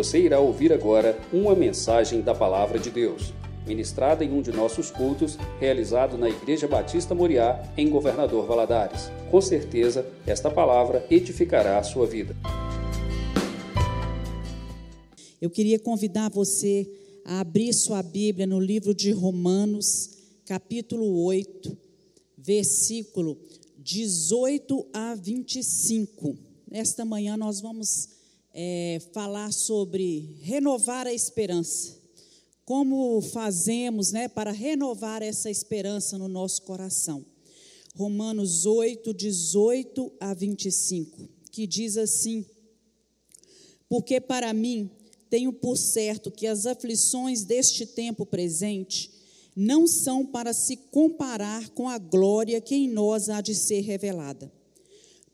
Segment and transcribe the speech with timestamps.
[0.00, 3.34] Você irá ouvir agora uma mensagem da Palavra de Deus,
[3.66, 9.10] ministrada em um de nossos cultos, realizado na Igreja Batista Moriá, em Governador Valadares.
[9.30, 12.34] Com certeza, esta palavra edificará a sua vida.
[15.38, 16.90] Eu queria convidar você
[17.22, 21.76] a abrir sua Bíblia no livro de Romanos, capítulo 8,
[22.38, 23.36] versículo
[23.76, 26.38] 18 a 25.
[26.70, 28.19] Nesta manhã nós vamos
[28.52, 31.98] é, falar sobre renovar a esperança.
[32.64, 37.24] Como fazemos né, para renovar essa esperança no nosso coração?
[37.96, 42.46] Romanos 8, 18 a 25, que diz assim:
[43.88, 44.88] Porque para mim
[45.28, 49.10] tenho por certo que as aflições deste tempo presente
[49.56, 54.50] não são para se comparar com a glória que em nós há de ser revelada.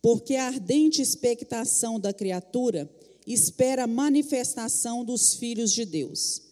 [0.00, 2.90] Porque a ardente expectação da criatura
[3.34, 6.42] espera a manifestação dos filhos de Deus.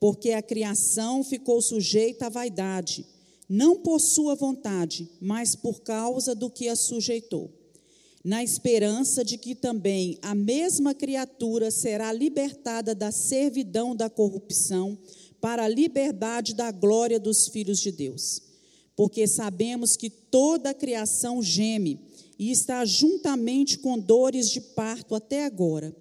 [0.00, 3.04] Porque a criação ficou sujeita à vaidade,
[3.48, 7.50] não por sua vontade, mas por causa do que a sujeitou,
[8.24, 14.98] na esperança de que também a mesma criatura será libertada da servidão da corrupção
[15.40, 18.42] para a liberdade da glória dos filhos de Deus.
[18.96, 22.00] Porque sabemos que toda a criação geme
[22.38, 25.94] e está juntamente com dores de parto até agora.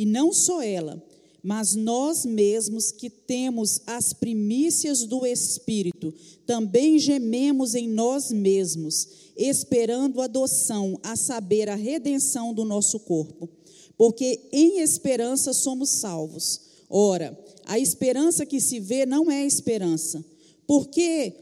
[0.00, 0.98] E não só ela,
[1.42, 6.14] mas nós mesmos que temos as primícias do Espírito,
[6.46, 13.46] também gememos em nós mesmos, esperando a adoção, a saber, a redenção do nosso corpo.
[13.94, 16.62] Porque em esperança somos salvos.
[16.88, 20.24] Ora, a esperança que se vê não é esperança.
[20.66, 21.34] Porque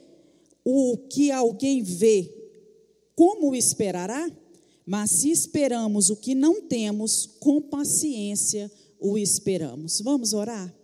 [0.65, 2.29] o que alguém vê,
[3.15, 4.29] como esperará?
[4.89, 10.01] Mas se esperamos o que não temos, com paciência o esperamos.
[10.01, 10.75] Vamos orar?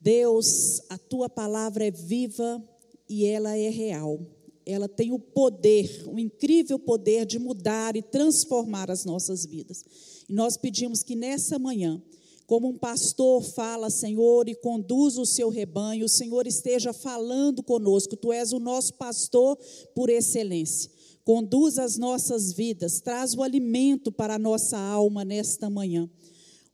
[0.00, 2.66] Deus, a tua palavra é viva
[3.06, 4.18] e ela é real.
[4.64, 9.84] Ela tem o poder, o incrível poder de mudar e transformar as nossas vidas.
[10.26, 12.02] E nós pedimos que nessa manhã
[12.46, 18.16] como um pastor fala, Senhor, e conduz o seu rebanho, o Senhor esteja falando conosco.
[18.16, 19.58] Tu és o nosso pastor
[19.94, 20.90] por excelência.
[21.24, 26.08] Conduz as nossas vidas, traz o alimento para a nossa alma nesta manhã.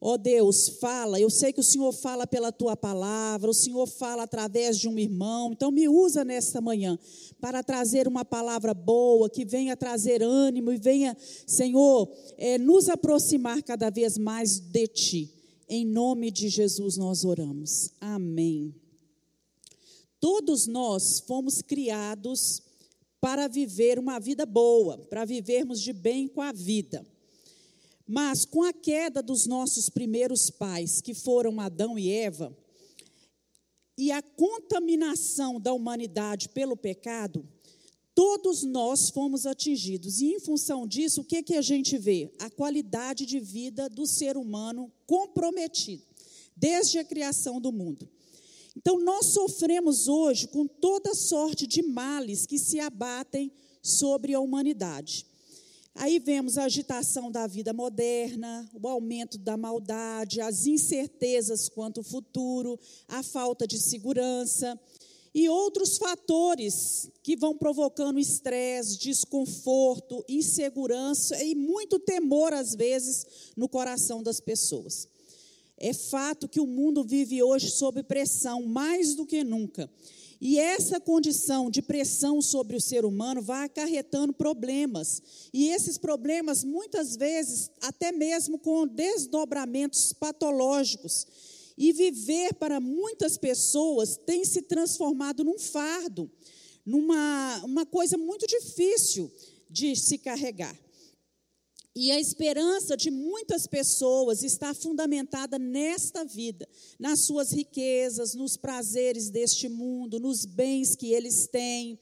[0.02, 1.20] Ó oh Deus, fala.
[1.20, 4.98] Eu sei que o Senhor fala pela tua palavra, o Senhor fala através de um
[4.98, 5.52] irmão.
[5.52, 6.98] Então, me usa nesta manhã
[7.38, 11.14] para trazer uma palavra boa, que venha trazer ânimo e venha,
[11.46, 15.34] Senhor, é, nos aproximar cada vez mais de ti.
[15.68, 17.92] Em nome de Jesus nós oramos.
[18.00, 18.74] Amém.
[20.18, 22.62] Todos nós fomos criados
[23.20, 27.06] para viver uma vida boa, para vivermos de bem com a vida.
[28.06, 32.56] Mas com a queda dos nossos primeiros pais, que foram Adão e Eva,
[33.96, 37.46] e a contaminação da humanidade pelo pecado,
[38.14, 40.20] Todos nós fomos atingidos.
[40.20, 42.30] E em função disso, o que, que a gente vê?
[42.38, 46.02] A qualidade de vida do ser humano comprometido,
[46.54, 48.06] desde a criação do mundo.
[48.76, 55.26] Então, nós sofremos hoje com toda sorte de males que se abatem sobre a humanidade.
[55.94, 62.04] Aí vemos a agitação da vida moderna, o aumento da maldade, as incertezas quanto ao
[62.04, 62.78] futuro,
[63.08, 64.78] a falta de segurança
[65.34, 73.68] e outros fatores que vão provocando estresse, desconforto, insegurança e muito temor, às vezes, no
[73.68, 75.08] coração das pessoas.
[75.80, 79.90] É fato que o mundo vive hoje sob pressão, mais do que nunca.
[80.38, 85.22] E essa condição de pressão sobre o ser humano vai acarretando problemas.
[85.52, 91.26] E esses problemas, muitas vezes, até mesmo com desdobramentos patológicos
[91.76, 96.30] e viver para muitas pessoas tem se transformado num fardo,
[96.84, 99.30] numa uma coisa muito difícil
[99.68, 100.76] de se carregar.
[101.94, 106.68] E a esperança de muitas pessoas está fundamentada nesta vida,
[106.98, 111.98] nas suas riquezas, nos prazeres deste mundo, nos bens que eles têm,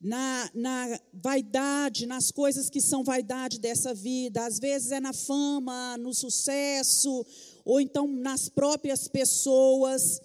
[0.00, 4.44] na, na vaidade, nas coisas que são vaidade dessa vida.
[4.44, 7.24] Às vezes é na fama, no sucesso,
[7.64, 10.20] ou então nas próprias pessoas,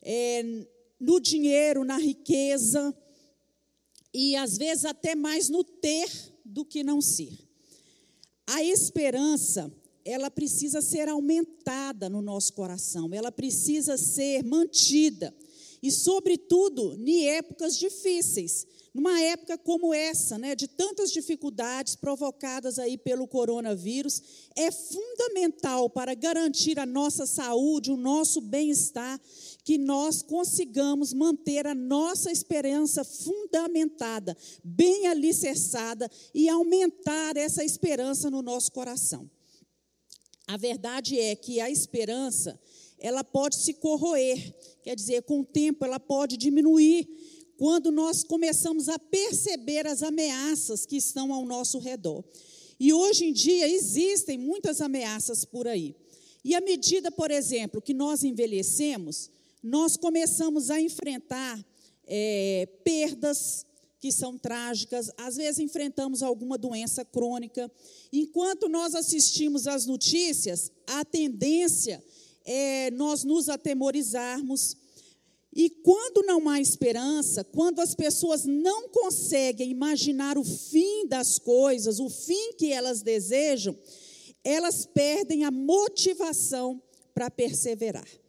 [0.00, 0.44] é,
[1.00, 2.96] no dinheiro, na riqueza,
[4.12, 6.08] e às vezes até mais no ter
[6.44, 7.44] do que não ser.
[8.46, 9.72] A esperança,
[10.04, 15.34] ela precisa ser aumentada no nosso coração, ela precisa ser mantida.
[15.84, 18.66] e, sobretudo, em épocas difíceis.
[18.94, 24.22] Numa época como essa, né, de tantas dificuldades provocadas aí pelo coronavírus,
[24.56, 29.20] é fundamental para garantir a nossa saúde, o nosso bem-estar,
[29.64, 38.42] que nós consigamos manter a nossa esperança fundamentada, bem alicerçada e aumentar essa esperança no
[38.42, 39.28] nosso coração.
[40.46, 42.60] A verdade é que a esperança,
[42.98, 47.08] ela pode se corroer, quer dizer, com o tempo ela pode diminuir
[47.56, 52.22] quando nós começamos a perceber as ameaças que estão ao nosso redor.
[52.78, 55.96] E hoje em dia existem muitas ameaças por aí.
[56.44, 59.30] E à medida, por exemplo, que nós envelhecemos,
[59.64, 61.58] nós começamos a enfrentar
[62.06, 63.64] é, perdas
[63.98, 67.72] que são trágicas, às vezes enfrentamos alguma doença crônica.
[68.12, 72.04] Enquanto nós assistimos às notícias, a tendência
[72.44, 74.76] é nós nos atemorizarmos.
[75.56, 81.98] E quando não há esperança, quando as pessoas não conseguem imaginar o fim das coisas,
[81.98, 83.74] o fim que elas desejam,
[84.44, 86.82] elas perdem a motivação
[87.14, 88.23] para perseverar.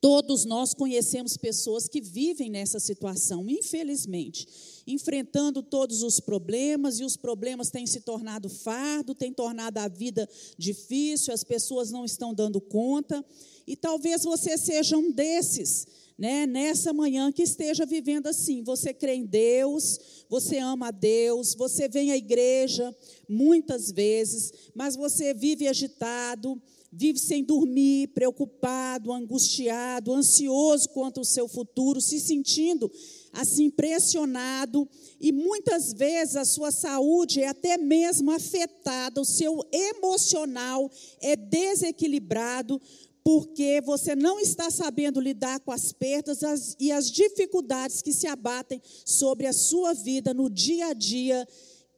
[0.00, 4.48] Todos nós conhecemos pessoas que vivem nessa situação, infelizmente,
[4.86, 10.26] enfrentando todos os problemas, e os problemas têm se tornado fardo, têm tornado a vida
[10.56, 13.22] difícil, as pessoas não estão dando conta,
[13.66, 15.86] e talvez você seja um desses,
[16.16, 18.62] né, nessa manhã que esteja vivendo assim.
[18.62, 19.98] Você crê em Deus,
[20.28, 22.94] você ama a Deus, você vem à igreja
[23.28, 26.60] muitas vezes, mas você vive agitado,
[26.92, 32.90] vive sem dormir, preocupado, angustiado, ansioso quanto ao seu futuro, se sentindo
[33.32, 34.88] assim pressionado
[35.20, 40.90] e muitas vezes a sua saúde é até mesmo afetada, o seu emocional
[41.20, 42.80] é desequilibrado
[43.22, 48.26] porque você não está sabendo lidar com as perdas as, e as dificuldades que se
[48.26, 51.46] abatem sobre a sua vida no dia a dia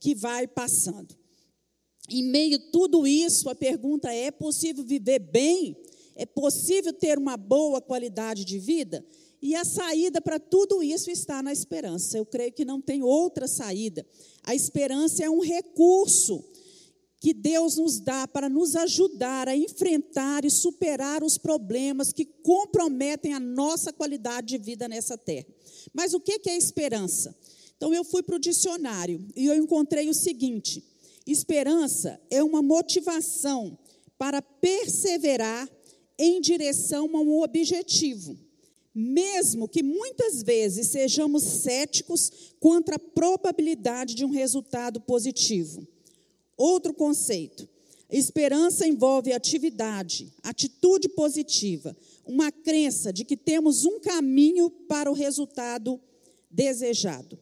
[0.00, 1.22] que vai passando.
[2.08, 5.76] Em meio a tudo isso, a pergunta é: é possível viver bem?
[6.14, 9.04] É possível ter uma boa qualidade de vida?
[9.40, 12.16] E a saída para tudo isso está na esperança.
[12.16, 14.06] Eu creio que não tem outra saída.
[14.44, 16.44] A esperança é um recurso
[17.19, 23.32] que Deus nos dá para nos ajudar a enfrentar e superar os problemas que comprometem
[23.32, 25.46] a nossa qualidade de vida nessa terra.
[25.93, 27.34] Mas o que é esperança?
[27.76, 30.84] Então, eu fui para o dicionário e eu encontrei o seguinte:
[31.27, 33.79] Esperança é uma motivação
[34.19, 35.69] para perseverar
[36.19, 38.39] em direção a um objetivo,
[38.95, 42.31] mesmo que muitas vezes sejamos céticos
[42.61, 45.87] quanto à probabilidade de um resultado positivo.
[46.57, 47.69] Outro conceito:
[48.11, 51.97] esperança envolve atividade, atitude positiva,
[52.27, 56.01] uma crença de que temos um caminho para o resultado
[56.51, 57.39] desejado.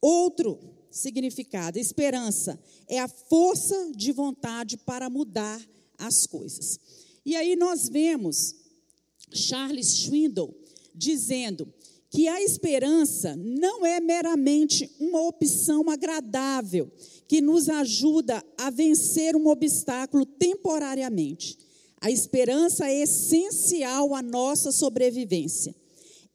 [0.00, 1.78] Outro significado.
[1.78, 5.60] Esperança é a força de vontade para mudar
[5.98, 6.78] as coisas.
[7.24, 8.54] E aí nós vemos
[9.32, 10.54] Charles Swindoll
[10.94, 11.72] dizendo
[12.10, 16.90] que a esperança não é meramente uma opção agradável
[17.26, 21.58] que nos ajuda a vencer um obstáculo temporariamente.
[22.00, 25.74] A esperança é essencial à nossa sobrevivência.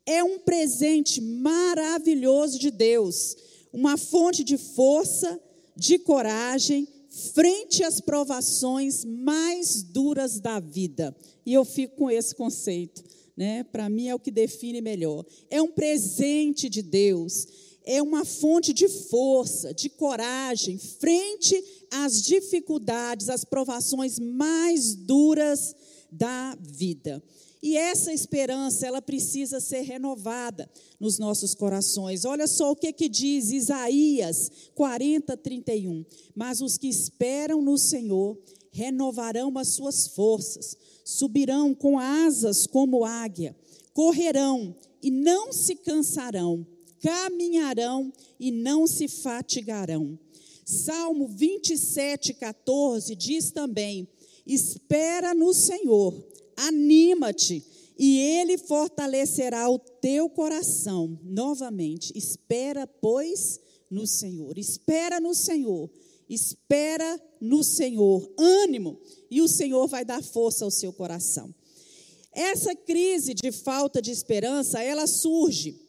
[0.05, 3.35] É um presente maravilhoso de Deus
[3.73, 5.41] uma fonte de força,
[5.75, 6.87] de coragem,
[7.33, 11.15] frente às provações mais duras da vida.
[11.45, 13.03] E eu fico com esse conceito,
[13.35, 13.63] né?
[13.63, 15.25] Para mim é o que define melhor.
[15.49, 17.47] É um presente de Deus,
[17.83, 21.61] é uma fonte de força, de coragem, frente
[21.91, 25.75] às dificuldades, às provações mais duras
[26.11, 27.21] da vida.
[27.63, 32.25] E essa esperança, ela precisa ser renovada nos nossos corações.
[32.25, 36.03] Olha só o que, que diz Isaías 40, 31.
[36.35, 38.37] Mas os que esperam no Senhor
[38.69, 43.55] renovarão as suas forças, subirão com asas como águia,
[43.93, 46.67] correrão e não se cansarão,
[46.99, 50.19] caminharão e não se fatigarão.
[50.65, 54.05] Salmo 27, 14 diz também:
[54.45, 57.63] Espera no Senhor anima-te
[57.97, 61.19] e ele fortalecerá o teu coração.
[61.23, 64.57] Novamente, espera, pois, no Senhor.
[64.57, 65.89] Espera no Senhor.
[66.27, 68.27] Espera no Senhor.
[68.37, 71.53] Ânimo, e o Senhor vai dar força ao seu coração.
[72.31, 75.79] Essa crise de falta de esperança, ela surge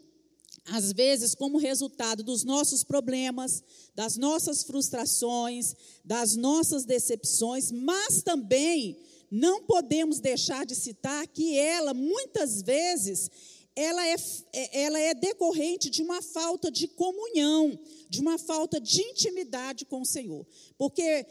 [0.67, 3.63] às vezes como resultado dos nossos problemas,
[3.95, 8.99] das nossas frustrações, das nossas decepções, mas também
[9.37, 13.29] não podemos deixar de citar que ela, muitas vezes,
[13.75, 14.15] ela é,
[14.53, 17.77] é, ela é decorrente de uma falta de comunhão,
[18.09, 20.47] de uma falta de intimidade com o Senhor.
[20.79, 21.27] Porque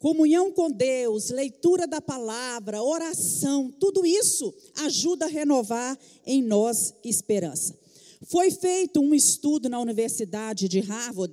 [0.00, 7.78] comunhão com Deus, leitura da palavra, oração, tudo isso ajuda a renovar em nós esperança.
[8.26, 11.32] Foi feito um estudo na Universidade de Harvard,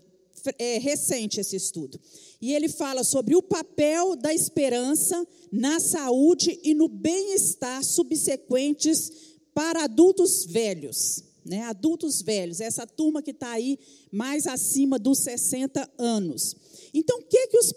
[0.57, 1.99] é recente esse estudo,
[2.41, 9.11] e ele fala sobre o papel da esperança na saúde e no bem-estar subsequentes
[9.53, 11.23] para adultos velhos.
[11.45, 13.77] Né, adultos velhos, essa turma que está aí
[14.11, 16.55] mais acima dos 60 anos.
[16.91, 17.71] Então, o que, que os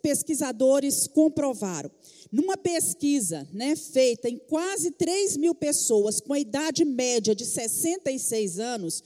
[0.00, 1.90] pesquisadores comprovaram?
[2.32, 8.58] Numa pesquisa né, feita em quase 3 mil pessoas com a idade média de 66
[8.58, 9.02] anos,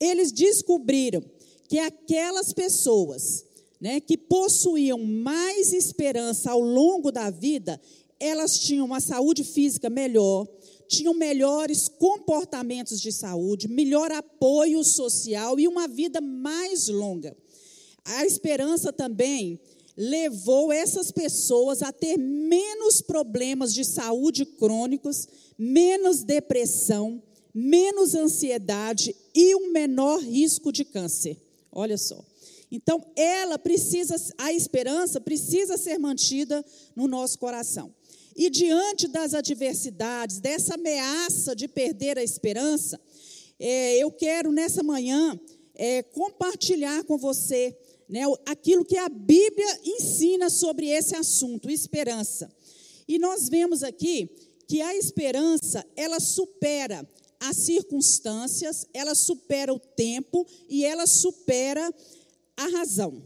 [0.00, 1.22] eles descobriram
[1.68, 3.44] que aquelas pessoas
[3.80, 7.80] né, que possuíam mais esperança ao longo da vida,
[8.18, 10.46] elas tinham uma saúde física melhor,
[10.88, 17.36] tinham melhores comportamentos de saúde, melhor apoio social e uma vida mais longa.
[18.04, 19.60] A esperança também
[19.96, 25.28] levou essas pessoas a ter menos problemas de saúde crônicos,
[25.58, 27.22] menos depressão,
[27.54, 31.43] menos ansiedade e um menor risco de câncer.
[31.74, 32.24] Olha só.
[32.70, 36.64] Então, ela precisa, a esperança precisa ser mantida
[36.94, 37.94] no nosso coração.
[38.36, 43.00] E diante das adversidades, dessa ameaça de perder a esperança,
[43.58, 45.38] é, eu quero nessa manhã
[45.74, 47.76] é, compartilhar com você
[48.08, 52.50] né, aquilo que a Bíblia ensina sobre esse assunto, esperança.
[53.06, 54.28] E nós vemos aqui
[54.66, 57.08] que a esperança, ela supera
[57.44, 61.92] as circunstâncias, ela supera o tempo e ela supera
[62.56, 63.22] a razão.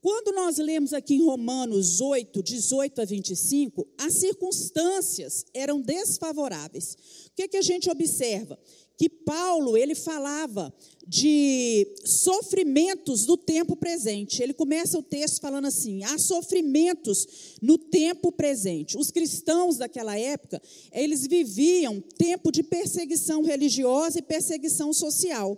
[0.00, 6.96] Quando nós lemos aqui em Romanos 8, 18 a 25, as circunstâncias eram desfavoráveis.
[7.26, 8.56] O que, é que a gente observa?
[8.98, 10.74] Que Paulo, ele falava
[11.06, 14.42] de sofrimentos do tempo presente.
[14.42, 18.98] Ele começa o texto falando assim: há sofrimentos no tempo presente.
[18.98, 20.60] Os cristãos daquela época,
[20.92, 25.56] eles viviam tempo de perseguição religiosa e perseguição social.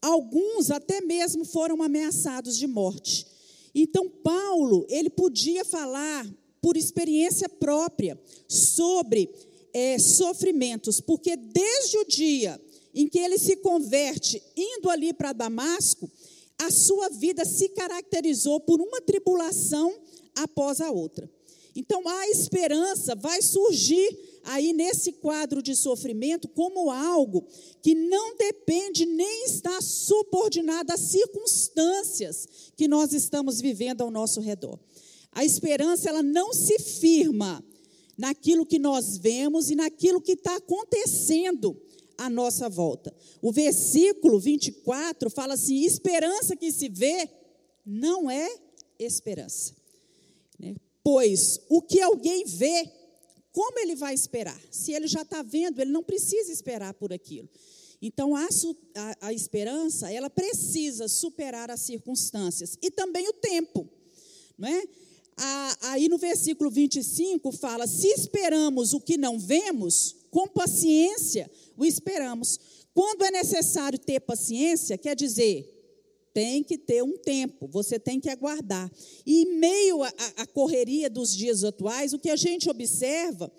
[0.00, 3.26] Alguns até mesmo foram ameaçados de morte.
[3.74, 6.24] Então, Paulo, ele podia falar
[6.62, 8.16] por experiência própria
[8.46, 9.28] sobre
[9.72, 12.60] é, sofrimentos, porque desde o dia
[12.98, 16.10] em que ele se converte indo ali para Damasco,
[16.58, 19.96] a sua vida se caracterizou por uma tribulação
[20.34, 21.30] após a outra.
[21.76, 27.46] Então a esperança vai surgir aí nesse quadro de sofrimento como algo
[27.80, 34.76] que não depende nem está subordinado às circunstâncias que nós estamos vivendo ao nosso redor.
[35.30, 37.64] A esperança ela não se firma
[38.16, 41.80] naquilo que nós vemos e naquilo que está acontecendo
[42.18, 43.14] à nossa volta.
[43.40, 47.28] O versículo 24 fala assim: esperança que se vê
[47.86, 48.46] não é
[48.98, 49.74] esperança.
[50.58, 50.74] Né?
[51.02, 52.90] Pois o que alguém vê,
[53.52, 54.60] como ele vai esperar?
[54.70, 57.48] Se ele já está vendo, ele não precisa esperar por aquilo.
[58.00, 58.46] Então, a,
[58.94, 63.88] a, a, esperança, ela precisa superar as circunstâncias e também o tempo.
[64.56, 64.82] Não é?
[65.82, 72.58] aí no versículo 25 fala: se esperamos o que não vemos, com paciência o esperamos.
[72.92, 75.74] Quando é necessário ter paciência, quer dizer,
[76.34, 78.90] tem que ter um tempo, você tem que aguardar.
[79.24, 83.50] E em meio à correria dos dias atuais, o que a gente observa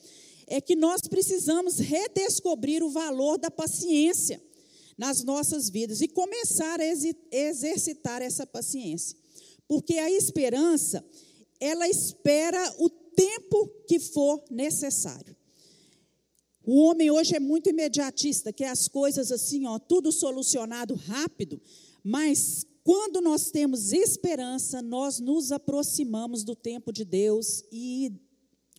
[0.47, 4.41] é que nós precisamos redescobrir o valor da paciência
[4.97, 6.85] nas nossas vidas e começar a
[7.31, 9.17] exercitar essa paciência.
[9.67, 11.05] Porque a esperança,
[11.59, 15.38] ela espera o tempo que for necessário.
[16.71, 21.59] O homem hoje é muito imediatista, quer as coisas assim, ó, tudo solucionado rápido,
[22.03, 28.11] mas quando nós temos esperança, nós nos aproximamos do tempo de Deus e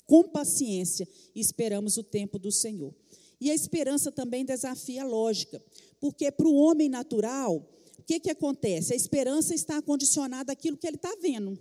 [0.06, 2.94] com paciência esperamos o tempo do Senhor.
[3.40, 5.60] E a esperança também desafia a lógica,
[5.98, 7.56] porque para o homem natural,
[7.98, 8.92] o que, que acontece?
[8.92, 11.58] A esperança está condicionada àquilo que ele está vendo.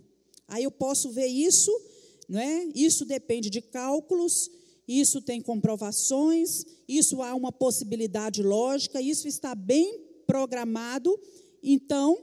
[0.48, 1.72] Aí eu posso ver isso,
[2.28, 2.70] não é?
[2.76, 4.52] Isso depende de cálculos,
[4.90, 11.16] isso tem comprovações, isso há uma possibilidade lógica, isso está bem programado,
[11.62, 12.18] então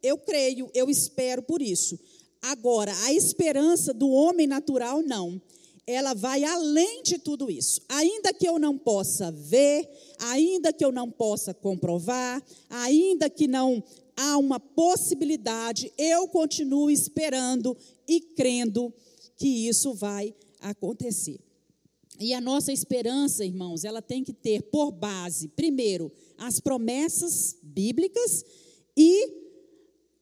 [0.00, 1.98] eu creio, eu espero por isso.
[2.40, 5.42] Agora, a esperança do homem natural, não.
[5.84, 7.80] Ela vai além de tudo isso.
[7.88, 9.88] Ainda que eu não possa ver,
[10.20, 13.82] ainda que eu não possa comprovar, ainda que não
[14.16, 17.76] há uma possibilidade, eu continuo esperando
[18.06, 18.94] e crendo
[19.36, 21.40] que isso vai acontecer.
[22.22, 28.44] E a nossa esperança, irmãos, ela tem que ter por base, primeiro, as promessas bíblicas
[28.96, 29.28] e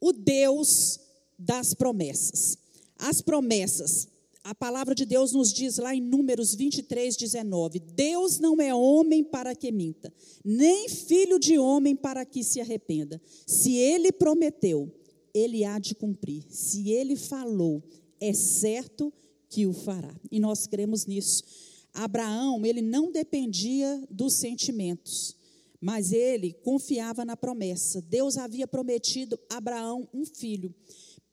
[0.00, 0.98] o Deus
[1.38, 2.56] das promessas.
[2.98, 4.08] As promessas,
[4.42, 9.22] a palavra de Deus nos diz lá em Números 23, 19: Deus não é homem
[9.22, 10.10] para que minta,
[10.42, 13.20] nem filho de homem para que se arrependa.
[13.46, 14.90] Se ele prometeu,
[15.34, 16.44] ele há de cumprir.
[16.48, 17.82] Se ele falou,
[18.18, 19.12] é certo
[19.50, 20.14] que o fará.
[20.30, 21.44] E nós cremos nisso.
[21.94, 25.36] Abraão, ele não dependia dos sentimentos,
[25.80, 28.00] mas ele confiava na promessa.
[28.02, 30.74] Deus havia prometido a Abraão um filho.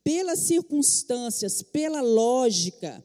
[0.04, 3.04] Pelas circunstâncias, pela lógica,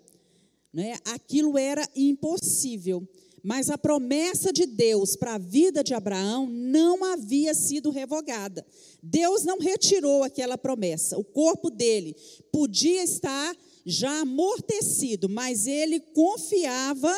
[0.73, 3.07] né, aquilo era impossível.
[3.43, 8.65] Mas a promessa de Deus para a vida de Abraão não havia sido revogada.
[9.03, 11.19] Deus não retirou aquela promessa.
[11.19, 12.15] O corpo dele
[12.53, 17.13] podia estar já amortecido, mas ele confiava,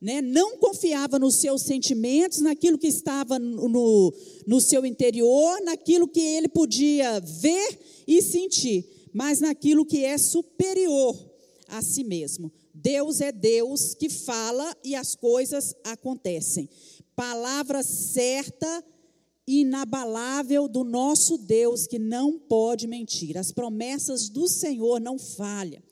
[0.00, 4.14] né, não confiava nos seus sentimentos, naquilo que estava no,
[4.46, 11.16] no seu interior, naquilo que ele podia ver e sentir, mas naquilo que é superior
[11.68, 12.52] a si mesmo.
[12.72, 16.68] Deus é Deus que fala e as coisas acontecem.
[17.16, 18.84] Palavra certa,
[19.48, 23.36] inabalável do nosso Deus que não pode mentir.
[23.36, 25.82] As promessas do Senhor não falham.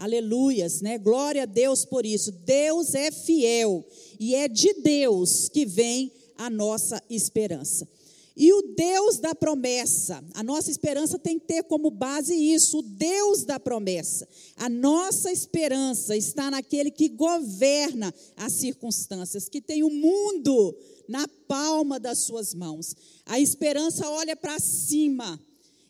[0.00, 0.96] Aleluias, né?
[0.96, 2.32] Glória a Deus por isso.
[2.32, 3.86] Deus é fiel
[4.18, 7.86] e é de Deus que vem a nossa esperança.
[8.34, 12.82] E o Deus da promessa, a nossa esperança tem que ter como base isso, o
[12.82, 14.26] Deus da promessa.
[14.56, 20.74] A nossa esperança está naquele que governa as circunstâncias, que tem o mundo
[21.06, 22.96] na palma das suas mãos.
[23.26, 25.38] A esperança olha para cima.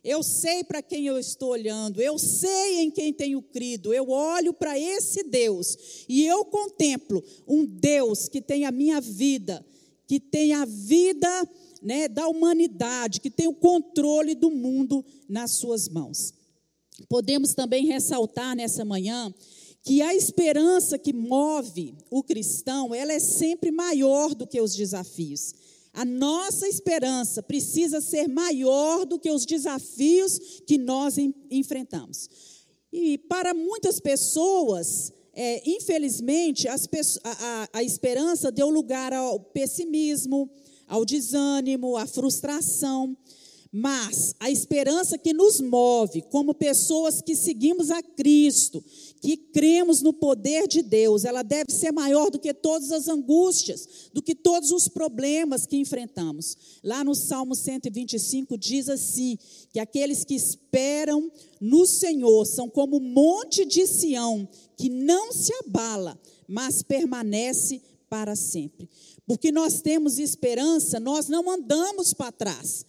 [0.03, 4.55] Eu sei para quem eu estou olhando, eu sei em quem tenho crido, eu olho
[4.55, 9.65] para esse Deus e eu contemplo um Deus que tem a minha vida,
[10.07, 11.49] que tem a vida
[11.83, 16.33] né, da humanidade, que tem o controle do mundo nas suas mãos.
[17.07, 19.33] Podemos também ressaltar nessa manhã
[19.83, 25.55] que a esperança que move o cristão, ela é sempre maior do que os desafios.
[25.93, 31.17] A nossa esperança precisa ser maior do que os desafios que nós
[31.51, 32.29] enfrentamos.
[32.93, 36.89] E para muitas pessoas, é, infelizmente, as,
[37.25, 40.51] a, a esperança deu lugar ao pessimismo,
[40.87, 43.17] ao desânimo, à frustração.
[43.73, 48.85] Mas a esperança que nos move como pessoas que seguimos a Cristo,
[49.21, 54.11] que cremos no poder de Deus, ela deve ser maior do que todas as angústias,
[54.13, 56.57] do que todos os problemas que enfrentamos.
[56.83, 59.39] Lá no Salmo 125 diz assim:
[59.73, 61.31] que aqueles que esperam
[61.61, 68.35] no Senhor são como o monte de Sião, que não se abala, mas permanece para
[68.35, 68.89] sempre
[69.31, 72.85] porque nós temos esperança, nós não andamos para trás.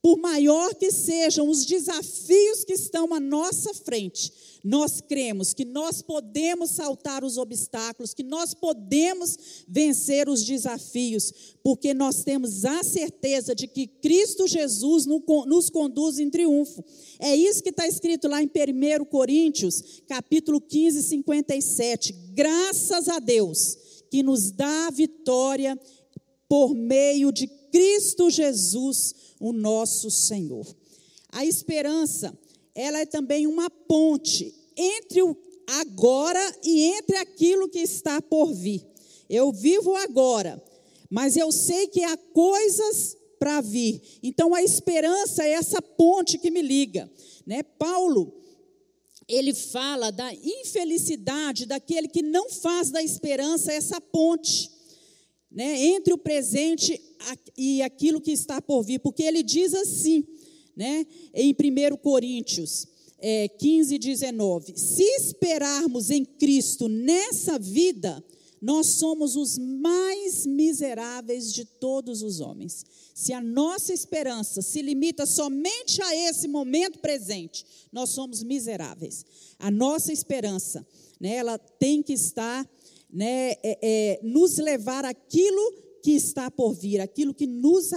[0.00, 4.32] Por maior que sejam os desafios que estão à nossa frente,
[4.62, 11.32] nós cremos que nós podemos saltar os obstáculos, que nós podemos vencer os desafios,
[11.64, 16.84] porque nós temos a certeza de que Cristo Jesus nos conduz em triunfo.
[17.18, 22.12] É isso que está escrito lá em 1 Coríntios, capítulo 15, 57.
[22.34, 23.76] Graças a Deus
[24.10, 25.78] que nos dá a vitória
[26.48, 30.66] por meio de Cristo Jesus, o nosso Senhor.
[31.30, 32.36] A esperança,
[32.74, 38.86] ela é também uma ponte entre o agora e entre aquilo que está por vir.
[39.28, 40.62] Eu vivo agora,
[41.10, 44.00] mas eu sei que há coisas para vir.
[44.22, 47.10] Então a esperança é essa ponte que me liga,
[47.46, 47.62] né?
[47.62, 48.38] Paulo
[49.28, 54.70] ele fala da infelicidade daquele que não faz da esperança essa ponte,
[55.58, 57.00] né, entre o presente
[57.56, 60.24] e aquilo que está por vir, porque ele diz assim,
[60.76, 62.86] né, em 1 Coríntios
[63.18, 68.24] é, 15, 19: se esperarmos em Cristo nessa vida,
[68.62, 72.86] nós somos os mais miseráveis de todos os homens.
[73.12, 79.26] Se a nossa esperança se limita somente a esse momento presente, nós somos miseráveis.
[79.58, 80.86] A nossa esperança,
[81.18, 82.64] né, ela tem que estar,
[83.10, 87.90] né, é, é, nos levar aquilo que está por vir, aquilo que nos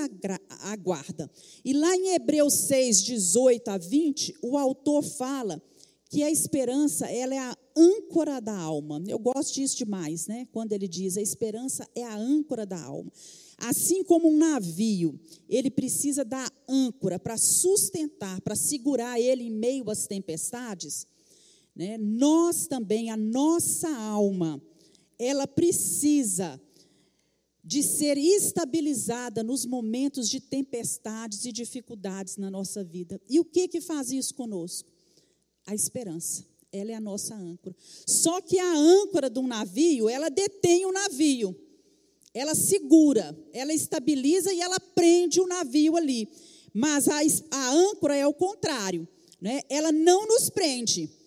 [0.63, 1.30] aguarda.
[1.63, 5.62] E lá em Hebreus 6, 18 a 20, o autor fala
[6.10, 9.02] que a esperança, ela é a âncora da alma.
[9.08, 10.45] Eu gosto disso demais, né?
[10.52, 13.10] Quando ele diz a esperança é a âncora da alma.
[13.58, 19.89] Assim como um navio, ele precisa da âncora para sustentar, para segurar ele em meio
[19.89, 21.08] às tempestades,
[21.74, 21.97] né?
[21.97, 24.62] Nós também, a nossa alma,
[25.21, 26.60] ela precisa
[27.63, 33.21] de ser estabilizada nos momentos de tempestades e dificuldades na nossa vida.
[33.29, 34.89] E o que que faz isso conosco?
[35.67, 36.43] A esperança.
[36.71, 37.75] Ela é a nossa âncora.
[38.07, 41.55] Só que a âncora de um navio, ela detém o navio.
[42.34, 46.27] Ela segura, ela estabiliza e ela prende o navio ali.
[46.73, 47.19] Mas a,
[47.51, 49.07] a âncora é o contrário,
[49.39, 49.62] né?
[49.69, 51.20] Ela não nos prende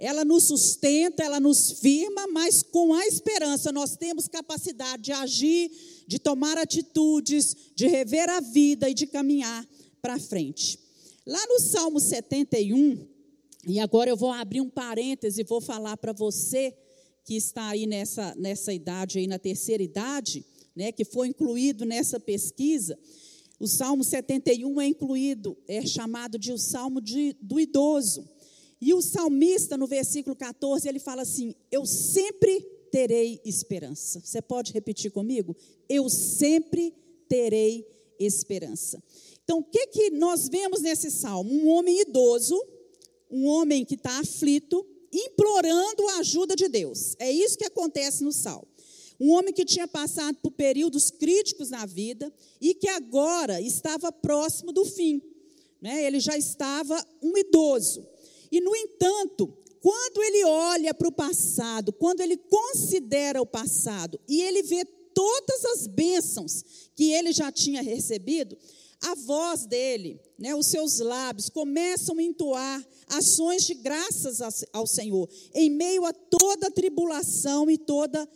[0.00, 5.70] ela nos sustenta, ela nos firma, mas com a esperança nós temos capacidade de agir,
[6.06, 9.68] de tomar atitudes, de rever a vida e de caminhar
[10.00, 10.80] para frente.
[11.26, 13.06] Lá no Salmo 71,
[13.68, 16.74] e agora eu vou abrir um parêntese e vou falar para você
[17.22, 20.42] que está aí nessa, nessa idade, aí na terceira idade,
[20.74, 22.98] né, que foi incluído nessa pesquisa.
[23.58, 28.26] O Salmo 71 é incluído, é chamado de o Salmo de, do idoso.
[28.80, 34.20] E o salmista, no versículo 14, ele fala assim: Eu sempre terei esperança.
[34.24, 35.56] Você pode repetir comigo?
[35.88, 36.94] Eu sempre
[37.28, 37.86] terei
[38.18, 39.02] esperança.
[39.44, 41.52] Então, o que, que nós vemos nesse salmo?
[41.52, 42.60] Um homem idoso,
[43.30, 47.16] um homem que está aflito, implorando a ajuda de Deus.
[47.18, 48.68] É isso que acontece no salmo.
[49.18, 54.72] Um homem que tinha passado por períodos críticos na vida e que agora estava próximo
[54.72, 55.20] do fim.
[55.80, 56.04] Né?
[56.04, 58.06] Ele já estava um idoso.
[58.50, 64.42] E, no entanto, quando ele olha para o passado, quando ele considera o passado e
[64.42, 64.84] ele vê
[65.14, 68.56] todas as bênçãos que ele já tinha recebido,
[69.02, 74.40] a voz dele, né, os seus lábios começam a entoar ações de graças
[74.72, 78.28] ao Senhor, em meio a toda tribulação e toda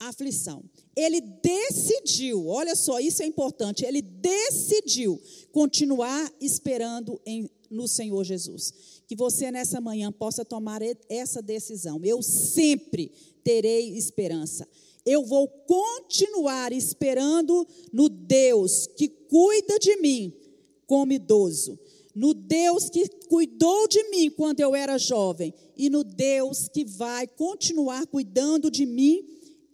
[0.00, 0.64] aflição.
[0.96, 8.99] Ele decidiu, olha só, isso é importante, ele decidiu continuar esperando em, no Senhor Jesus
[9.10, 12.00] que você nessa manhã possa tomar essa decisão.
[12.04, 13.10] Eu sempre
[13.42, 14.68] terei esperança.
[15.04, 20.32] Eu vou continuar esperando no Deus que cuida de mim
[20.86, 21.76] como idoso,
[22.14, 27.26] no Deus que cuidou de mim quando eu era jovem e no Deus que vai
[27.26, 29.24] continuar cuidando de mim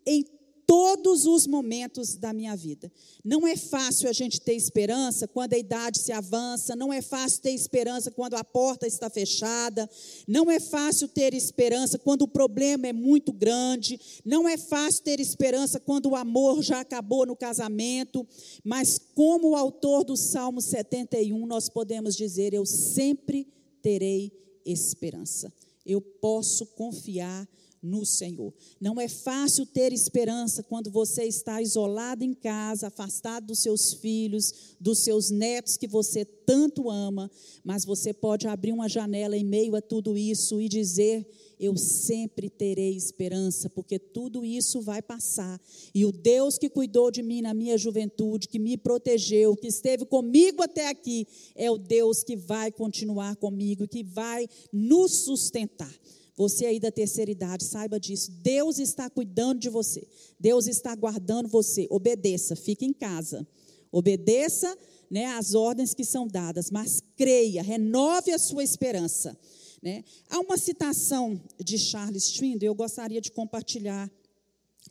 [0.06, 0.24] em
[0.66, 2.90] todos os momentos da minha vida.
[3.24, 7.40] Não é fácil a gente ter esperança quando a idade se avança, não é fácil
[7.40, 9.88] ter esperança quando a porta está fechada,
[10.26, 15.20] não é fácil ter esperança quando o problema é muito grande, não é fácil ter
[15.20, 18.26] esperança quando o amor já acabou no casamento,
[18.64, 23.46] mas como o autor do Salmo 71, nós podemos dizer: eu sempre
[23.80, 24.32] terei
[24.64, 25.52] esperança.
[25.84, 27.48] Eu posso confiar
[27.82, 28.52] no Senhor.
[28.80, 34.76] Não é fácil ter esperança quando você está isolado em casa, afastado dos seus filhos,
[34.80, 37.30] dos seus netos que você tanto ama,
[37.64, 41.26] mas você pode abrir uma janela em meio a tudo isso e dizer:
[41.58, 45.60] Eu sempre terei esperança, porque tudo isso vai passar.
[45.94, 50.04] E o Deus que cuidou de mim na minha juventude, que me protegeu, que esteve
[50.04, 55.92] comigo até aqui, é o Deus que vai continuar comigo, que vai nos sustentar.
[56.36, 58.30] Você aí da terceira idade, saiba disso.
[58.42, 60.06] Deus está cuidando de você.
[60.38, 61.86] Deus está guardando você.
[61.90, 63.46] Obedeça, fique em casa.
[63.90, 64.76] Obedeça
[65.10, 69.38] né, as ordens que são dadas, mas creia, renove a sua esperança.
[69.82, 70.04] Né?
[70.28, 74.10] Há uma citação de Charles Swindoll, eu gostaria de compartilhar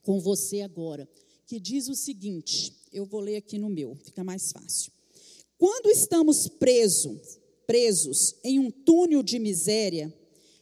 [0.02, 1.08] com você agora,
[1.46, 4.92] que diz o seguinte: eu vou ler aqui no meu, fica mais fácil.
[5.58, 10.14] Quando estamos presos, presos em um túnel de miséria,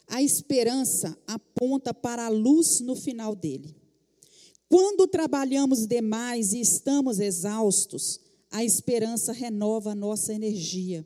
[0.08, 3.76] a esperança aponta para a luz no final dele.
[4.70, 11.06] Quando trabalhamos demais e estamos exaustos, a esperança renova a nossa energia.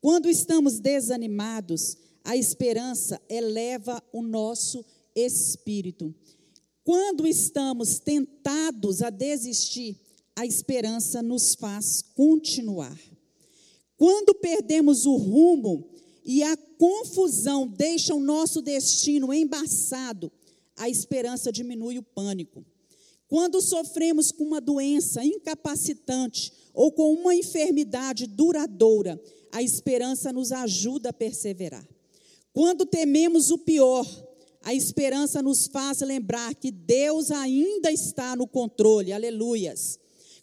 [0.00, 6.14] Quando estamos desanimados, a esperança eleva o nosso espírito.
[6.82, 10.00] Quando estamos tentados a desistir,
[10.34, 12.98] a esperança nos faz continuar.
[13.96, 15.90] Quando perdemos o rumo
[16.24, 20.30] e a confusão deixa o nosso destino embaçado,
[20.76, 22.64] a esperança diminui o pânico.
[23.28, 31.10] Quando sofremos com uma doença incapacitante ou com uma enfermidade duradoura, a esperança nos ajuda
[31.10, 31.86] a perseverar.
[32.52, 34.04] Quando tememos o pior,
[34.62, 39.12] a esperança nos faz lembrar que Deus ainda está no controle.
[39.12, 39.99] Aleluias.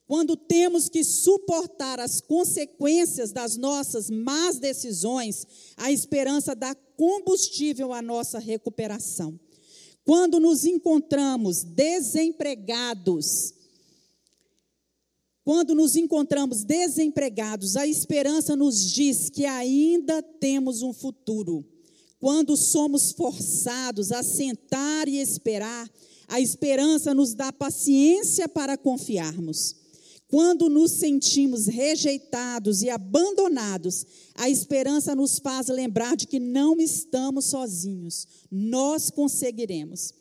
[0.07, 8.01] Quando temos que suportar as consequências das nossas más decisões, a esperança dá combustível à
[8.01, 9.37] nossa recuperação.
[10.05, 13.53] Quando nos encontramos desempregados,
[15.43, 21.65] quando nos encontramos desempregados, a esperança nos diz que ainda temos um futuro.
[22.17, 25.89] Quando somos forçados a sentar e esperar,
[26.29, 29.86] a esperança nos dá paciência para confiarmos.
[30.27, 37.45] Quando nos sentimos rejeitados e abandonados, a esperança nos faz lembrar de que não estamos
[37.45, 40.13] sozinhos, nós conseguiremos.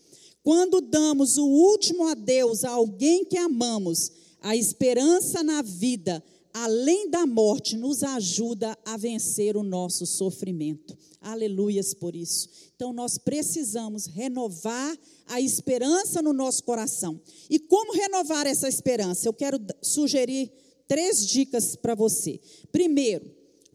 [0.44, 6.22] Quando damos o último adeus a alguém que amamos, a esperança na vida,
[6.58, 10.96] além da morte, nos ajuda a vencer o nosso sofrimento.
[11.20, 12.48] Aleluias por isso.
[12.74, 17.20] Então nós precisamos renovar a esperança no nosso coração.
[17.50, 19.28] E como renovar essa esperança?
[19.28, 20.50] Eu quero sugerir
[20.88, 22.40] três dicas para você.
[22.72, 23.30] Primeiro,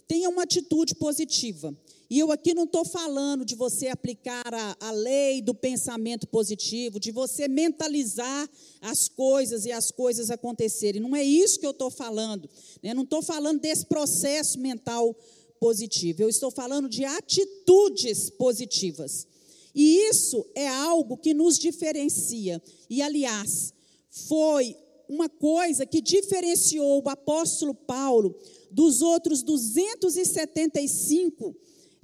[0.08, 1.78] tenha uma atitude positiva.
[2.12, 7.00] E eu aqui não estou falando de você aplicar a, a, lei do pensamento positivo,
[7.00, 8.50] de você mentalizar
[8.82, 11.02] as coisas e as coisas acontecerem.
[11.02, 12.50] Não é isso que eu estou falando.
[12.84, 12.93] Né?
[12.93, 15.15] Não estou falando desse processo mental
[15.58, 16.21] positivo.
[16.21, 19.26] Eu estou falando de atitudes positivas.
[19.74, 22.62] E isso é algo que nos diferencia.
[22.89, 23.74] E, aliás,
[24.10, 24.76] foi
[25.08, 28.36] uma coisa que diferenciou o apóstolo Paulo
[28.69, 31.56] dos outros 275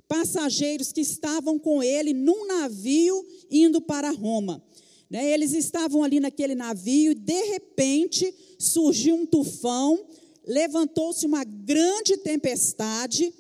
[0.08, 4.63] passageiros que estavam com ele num navio indo para Roma.
[5.10, 5.32] Né?
[5.32, 10.00] Eles estavam ali naquele navio e, de repente, surgiu um tufão,
[10.46, 13.34] levantou-se uma grande tempestade,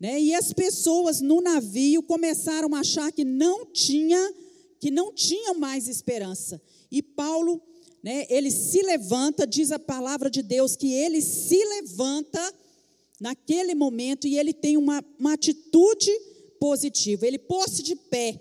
[0.00, 0.20] né?
[0.20, 4.34] e as pessoas no navio começaram a achar que não tinha,
[4.80, 6.60] que não tinham mais esperança.
[6.90, 7.60] E Paulo,
[8.02, 12.54] né, ele se levanta, diz a palavra de Deus que ele se levanta
[13.22, 16.10] naquele momento e ele tem uma, uma atitude
[16.58, 17.24] positiva.
[17.24, 18.40] Ele pôs-se de pé,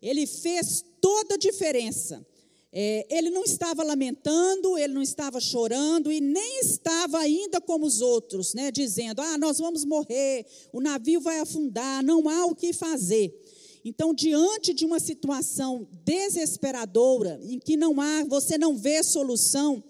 [0.00, 2.24] ele fez toda a diferença.
[2.72, 8.00] É, ele não estava lamentando, ele não estava chorando e nem estava ainda como os
[8.00, 12.72] outros, né, dizendo: ah, nós vamos morrer, o navio vai afundar, não há o que
[12.72, 13.36] fazer.
[13.84, 19.82] Então, diante de uma situação desesperadora, em que não há, você não vê solução,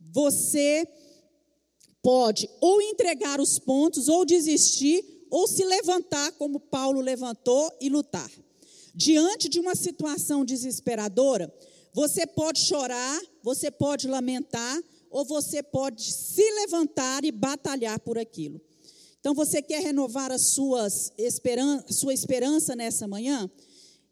[0.00, 0.88] você
[2.06, 8.30] pode ou entregar os pontos, ou desistir, ou se levantar, como Paulo levantou, e lutar.
[8.94, 11.52] Diante de uma situação desesperadora,
[11.92, 18.60] você pode chorar, você pode lamentar, ou você pode se levantar e batalhar por aquilo.
[19.18, 23.50] Então, você quer renovar a suas esperan sua esperança nessa manhã?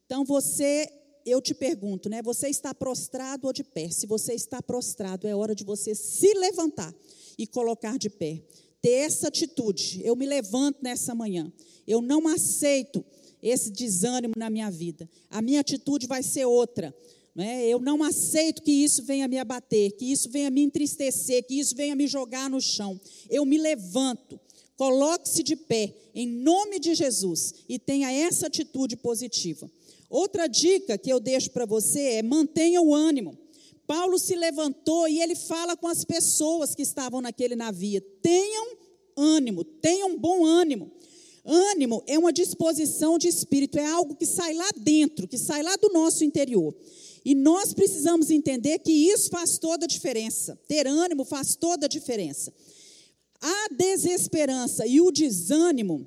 [0.04, 0.90] Então, você,
[1.24, 2.22] eu te pergunto, né?
[2.22, 3.88] Você está prostrado ou de pé?
[3.88, 6.92] Se você está prostrado, é hora de você se levantar
[7.38, 8.42] e colocar de pé.
[8.80, 10.00] Ter essa atitude.
[10.04, 11.52] Eu me levanto nessa manhã.
[11.86, 13.04] Eu não aceito
[13.42, 15.08] esse desânimo na minha vida.
[15.30, 16.94] A minha atitude vai ser outra.
[17.34, 17.66] Né?
[17.66, 21.74] Eu não aceito que isso venha me abater, que isso venha me entristecer, que isso
[21.74, 22.98] venha me jogar no chão.
[23.28, 24.38] Eu me levanto.
[24.76, 29.70] Coloque-se de pé, em nome de Jesus, e tenha essa atitude positiva.
[30.10, 33.38] Outra dica que eu deixo para você é mantenha o ânimo.
[33.86, 38.76] Paulo se levantou e ele fala com as pessoas que estavam naquele navio: tenham
[39.16, 40.90] ânimo, tenham bom ânimo.
[41.44, 45.76] Ânimo é uma disposição de espírito, é algo que sai lá dentro, que sai lá
[45.76, 46.74] do nosso interior.
[47.24, 50.58] E nós precisamos entender que isso faz toda a diferença.
[50.66, 52.52] Ter ânimo faz toda a diferença.
[53.40, 56.06] A desesperança e o desânimo,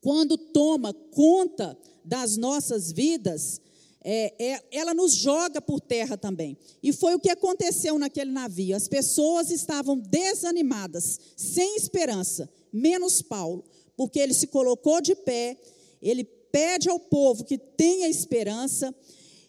[0.00, 3.60] quando toma conta das nossas vidas,
[4.02, 6.56] é, é, ela nos joga por terra também.
[6.82, 8.76] E foi o que aconteceu naquele navio.
[8.76, 13.64] As pessoas estavam desanimadas, sem esperança, menos Paulo,
[13.96, 15.58] porque ele se colocou de pé,
[16.00, 18.94] ele pede ao povo que tenha esperança.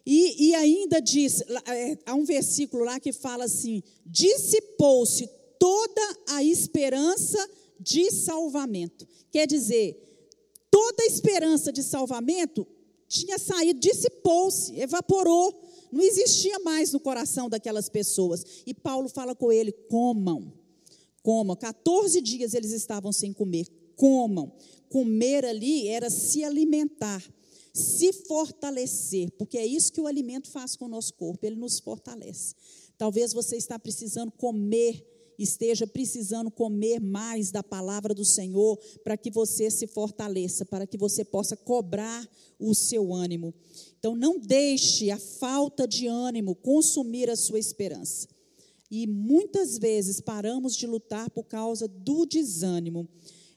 [0.05, 6.43] E, e ainda diz, é, há um versículo lá que fala assim: dissipou-se toda a
[6.43, 7.37] esperança
[7.79, 9.07] de salvamento.
[9.31, 9.95] Quer dizer,
[10.71, 12.65] toda a esperança de salvamento
[13.09, 18.45] tinha saído, dissipou-se, evaporou, não existia mais no coração daquelas pessoas.
[18.65, 20.53] E Paulo fala com ele: comam,
[21.23, 21.55] comam.
[21.55, 24.53] 14 dias eles estavam sem comer, comam.
[24.87, 27.23] Comer ali era se alimentar,
[27.73, 31.79] se fortalecer, porque é isso que o alimento faz com o nosso corpo, ele nos
[31.79, 32.55] fortalece.
[32.97, 35.05] Talvez você está precisando comer
[35.43, 40.97] esteja precisando comer mais da palavra do Senhor para que você se fortaleça, para que
[40.97, 42.27] você possa cobrar
[42.59, 43.53] o seu ânimo.
[43.97, 48.27] Então, não deixe a falta de ânimo consumir a sua esperança.
[48.91, 53.07] E muitas vezes paramos de lutar por causa do desânimo.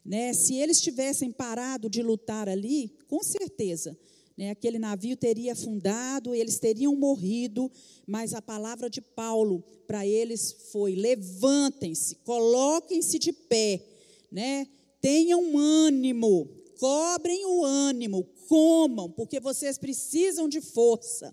[0.05, 0.33] Né?
[0.33, 3.97] Se eles tivessem parado de lutar ali, com certeza
[4.37, 7.71] né, aquele navio teria afundado, eles teriam morrido,
[8.07, 13.85] mas a palavra de Paulo para eles foi: levantem-se, coloquem-se de pé,
[14.31, 14.67] né,
[15.01, 16.49] tenham ânimo,
[16.83, 21.33] recobrem o ânimo, comam, porque vocês precisam de força.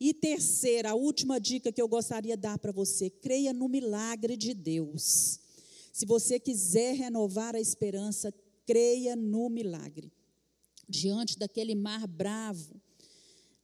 [0.00, 4.36] E terceira, a última dica que eu gostaria de dar para você: creia no milagre
[4.36, 5.40] de Deus.
[5.92, 8.32] Se você quiser renovar a esperança,
[8.66, 10.12] creia no milagre.
[10.88, 12.80] Diante daquele mar bravo,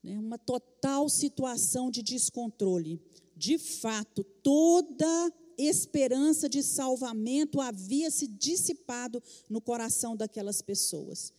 [0.03, 3.01] né, uma total situação de descontrole.
[3.35, 11.31] De fato, toda esperança de salvamento havia se dissipado no coração daquelas pessoas.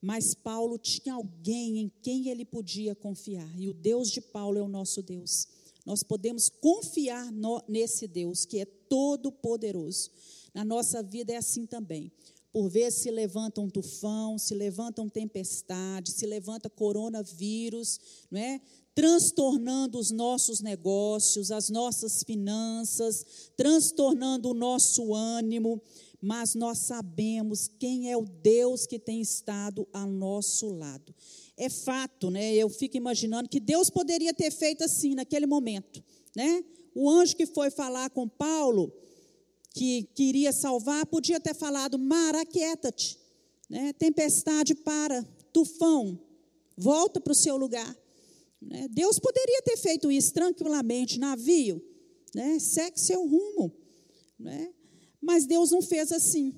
[0.00, 4.62] Mas Paulo tinha alguém em quem ele podia confiar, e o Deus de Paulo é
[4.62, 5.48] o nosso Deus.
[5.84, 10.10] Nós podemos confiar no, nesse Deus que é todo poderoso.
[10.52, 12.10] Na nossa vida é assim também.
[12.54, 17.98] Por vezes se levanta um tufão, se levanta uma tempestade, se levanta coronavírus,
[18.30, 18.60] não é?
[18.94, 25.82] transtornando os nossos negócios, as nossas finanças, transtornando o nosso ânimo,
[26.20, 31.12] mas nós sabemos quem é o Deus que tem estado ao nosso lado.
[31.56, 32.54] É fato, né?
[32.54, 36.00] Eu fico imaginando que Deus poderia ter feito assim naquele momento,
[36.36, 36.64] né?
[36.94, 38.92] O anjo que foi falar com Paulo,
[39.74, 43.18] que queria salvar, podia ter falado: Mar, aquieta-te,
[43.68, 43.92] né?
[43.92, 46.18] tempestade para, tufão,
[46.76, 47.94] volta para o seu lugar.
[48.62, 48.86] Né?
[48.88, 51.84] Deus poderia ter feito isso tranquilamente, navio,
[52.32, 52.58] né?
[52.60, 53.74] segue seu rumo.
[54.38, 54.72] Né?
[55.20, 56.54] Mas Deus não fez assim.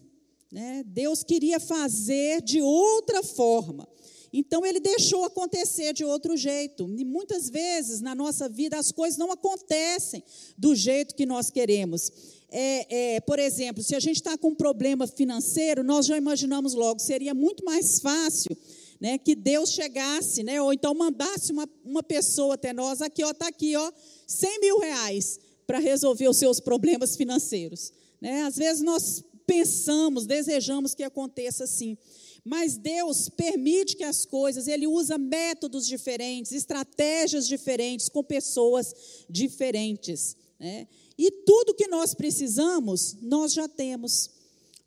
[0.53, 0.85] Né?
[0.87, 3.89] Deus queria fazer de outra forma.
[4.33, 6.93] Então ele deixou acontecer de outro jeito.
[6.99, 10.23] E muitas vezes na nossa vida as coisas não acontecem
[10.59, 12.13] do jeito que nós queremos.
[12.51, 16.75] É, é, por exemplo, se a gente está com um problema financeiro, nós já imaginamos
[16.75, 18.57] logo, seria muito mais fácil
[19.01, 23.31] né, que Deus chegasse, né, ou então mandasse uma, uma pessoa até nós, aqui, ó,
[23.31, 23.93] está aqui, ó,
[24.27, 27.93] 100 mil reais para resolver os seus problemas financeiros.
[28.21, 28.43] Né?
[28.43, 31.97] Às vezes nós pensamos, desejamos que aconteça assim.
[32.45, 38.95] Mas Deus permite que as coisas, Ele usa métodos diferentes, estratégias diferentes, com pessoas
[39.29, 40.37] diferentes.
[40.59, 40.87] Né?
[41.19, 44.31] E tudo que nós precisamos, nós já temos.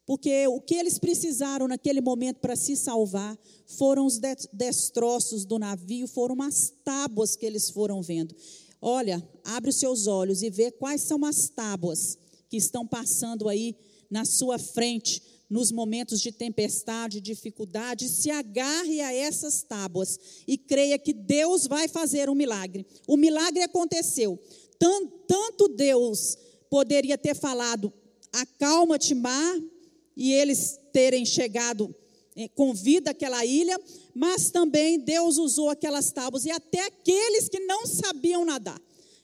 [0.05, 3.37] Porque o que eles precisaram naquele momento para se salvar
[3.67, 4.19] foram os
[4.51, 8.35] destroços do navio, foram as tábuas que eles foram vendo.
[8.81, 12.17] Olha, abre os seus olhos e vê quais são as tábuas
[12.49, 13.75] que estão passando aí
[14.09, 20.97] na sua frente nos momentos de tempestade, dificuldade, se agarre a essas tábuas e creia
[20.99, 22.85] que Deus vai fazer um milagre.
[23.07, 24.39] O milagre aconteceu.
[24.79, 26.37] Tanto Deus
[26.69, 27.93] poderia ter falado:
[28.31, 29.59] acalma-te, mar,
[30.15, 31.93] e eles terem chegado
[32.35, 33.79] eh, com vida àquela ilha,
[34.15, 38.81] mas também Deus usou aquelas tábuas e até aqueles que não sabiam nadar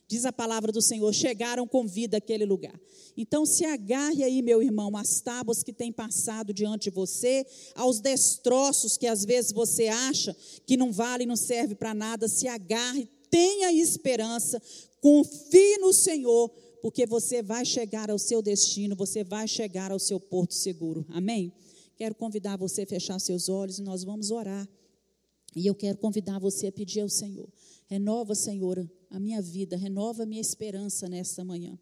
[0.08, 2.78] diz a palavra do Senhor, chegaram com vida àquele lugar.
[3.16, 7.98] Então, se agarre aí, meu irmão, às tábuas que têm passado diante de você, aos
[7.98, 13.08] destroços que às vezes você acha que não vale, não serve para nada, se agarre,
[13.30, 14.60] tenha esperança,
[15.00, 16.48] confie no Senhor,
[16.80, 21.04] porque você vai chegar ao seu destino, você vai chegar ao seu porto seguro.
[21.08, 21.52] Amém?
[21.96, 24.68] Quero convidar você a fechar seus olhos e nós vamos orar.
[25.54, 27.48] E eu quero convidar você a pedir ao Senhor:
[27.86, 31.78] renova, Senhor, a minha vida, renova a minha esperança nesta manhã.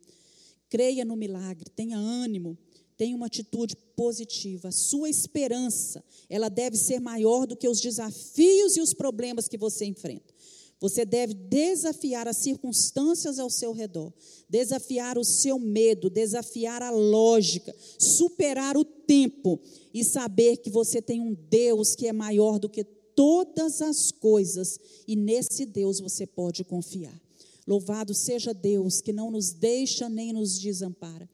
[0.69, 2.59] Creia no milagre, tenha ânimo,
[2.97, 4.71] tenha uma atitude positiva.
[4.71, 9.85] Sua esperança, ela deve ser maior do que os desafios e os problemas que você
[9.85, 10.34] enfrenta.
[10.81, 14.13] Você deve desafiar as circunstâncias ao seu redor,
[14.49, 19.61] desafiar o seu medo, desafiar a lógica, superar o tempo
[19.93, 24.79] e saber que você tem um Deus que é maior do que todas as coisas
[25.07, 27.19] e nesse Deus você pode confiar.
[27.67, 31.29] Louvado seja Deus que não nos deixa nem nos desampara.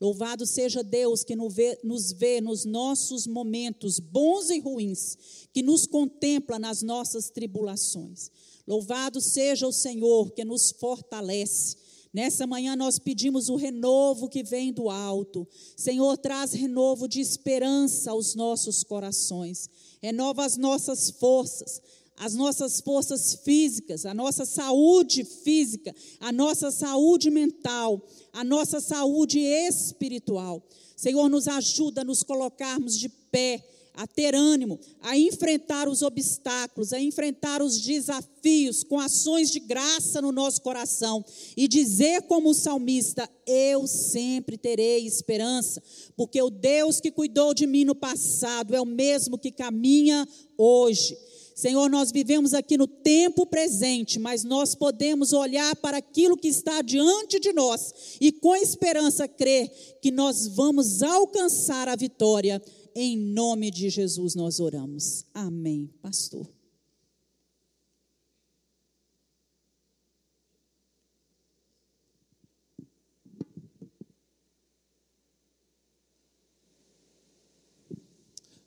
[0.00, 5.16] Louvado seja Deus que nos vê, nos nossos momentos bons e ruins,
[5.54, 8.30] que nos contempla nas nossas tribulações.
[8.66, 11.76] Louvado seja o Senhor que nos fortalece.
[12.12, 15.46] Nessa manhã nós pedimos o renovo que vem do alto.
[15.76, 19.68] Senhor, traz renovo de esperança aos nossos corações
[20.06, 21.82] renova as nossas forças,
[22.16, 28.00] as nossas forças físicas, a nossa saúde física, a nossa saúde mental,
[28.32, 30.62] a nossa saúde espiritual.
[30.96, 33.62] Senhor, nos ajuda a nos colocarmos de pé
[33.96, 40.20] a ter ânimo, a enfrentar os obstáculos, a enfrentar os desafios com ações de graça
[40.20, 41.24] no nosso coração
[41.56, 45.82] e dizer, como o salmista: Eu sempre terei esperança,
[46.14, 50.28] porque o Deus que cuidou de mim no passado é o mesmo que caminha
[50.58, 51.16] hoje.
[51.56, 56.82] Senhor, nós vivemos aqui no tempo presente, mas nós podemos olhar para aquilo que está
[56.82, 59.66] diante de nós e com esperança crer
[60.02, 62.62] que nós vamos alcançar a vitória
[62.98, 65.26] Em nome de Jesus nós oramos.
[65.34, 66.50] Amém, pastor.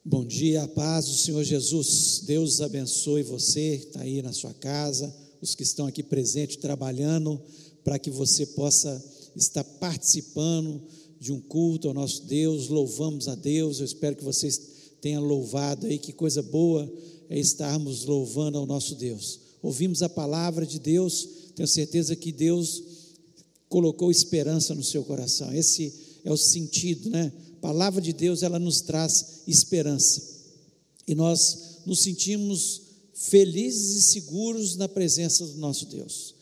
[0.05, 2.21] Bom dia, paz do Senhor Jesus.
[2.27, 5.11] Deus abençoe você, está aí na sua casa,
[5.41, 7.41] os que estão aqui presentes trabalhando,
[7.83, 9.03] para que você possa
[9.35, 10.83] estar participando
[11.19, 12.67] de um culto ao nosso Deus.
[12.69, 13.79] Louvamos a Deus.
[13.79, 14.61] Eu espero que vocês
[15.01, 15.97] tenham louvado aí.
[15.97, 16.91] Que coisa boa
[17.29, 19.39] é estarmos louvando ao nosso Deus.
[19.61, 22.81] Ouvimos a palavra de Deus, tenho certeza que Deus
[23.67, 25.53] colocou esperança no seu coração.
[25.53, 25.93] Esse
[26.23, 27.31] é o sentido, né?
[27.61, 30.21] palavra de Deus, ela nos traz esperança.
[31.07, 32.81] E nós nos sentimos
[33.13, 36.35] felizes e seguros na presença do nosso Deus.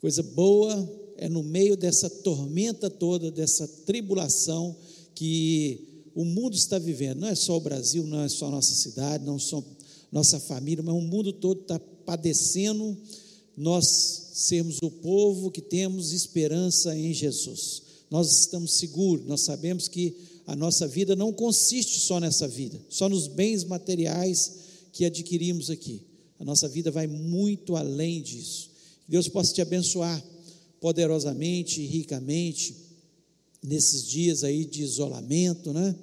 [0.00, 4.76] Coisa boa é no meio dessa tormenta toda, dessa tribulação
[5.14, 7.20] que o mundo está vivendo.
[7.20, 9.62] Não é só o Brasil, não é só a nossa cidade, não só
[10.10, 12.96] nossa família, mas o mundo todo está padecendo.
[13.56, 13.86] Nós
[14.34, 17.82] sermos o povo que temos esperança em Jesus.
[18.10, 20.14] Nós estamos seguros, nós sabemos que
[20.46, 24.52] a nossa vida não consiste só nessa vida, só nos bens materiais
[24.92, 26.02] que adquirimos aqui.
[26.38, 28.70] A nossa vida vai muito além disso.
[29.08, 30.22] Deus possa te abençoar
[30.82, 32.76] poderosamente ricamente
[33.62, 35.94] nesses dias aí de isolamento, né?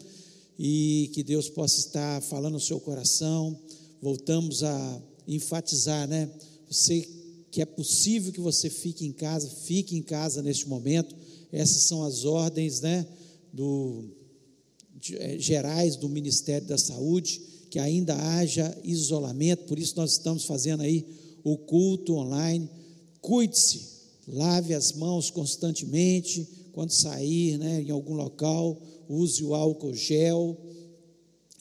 [0.58, 3.60] E que Deus possa estar falando no seu coração.
[4.02, 6.32] Voltamos a enfatizar, né?
[6.72, 7.08] Você
[7.52, 11.14] que é possível que você fique em casa, fique em casa neste momento.
[11.52, 13.06] Essas são as ordens, né?
[13.52, 14.06] Do
[15.12, 20.84] eh, gerais do Ministério da Saúde, que ainda haja isolamento, por isso nós estamos fazendo
[20.84, 21.06] aí
[21.44, 22.70] o culto online.
[23.20, 23.99] Cuide-se,
[24.32, 30.58] lave as mãos constantemente, quando sair né, em algum local, use o álcool gel,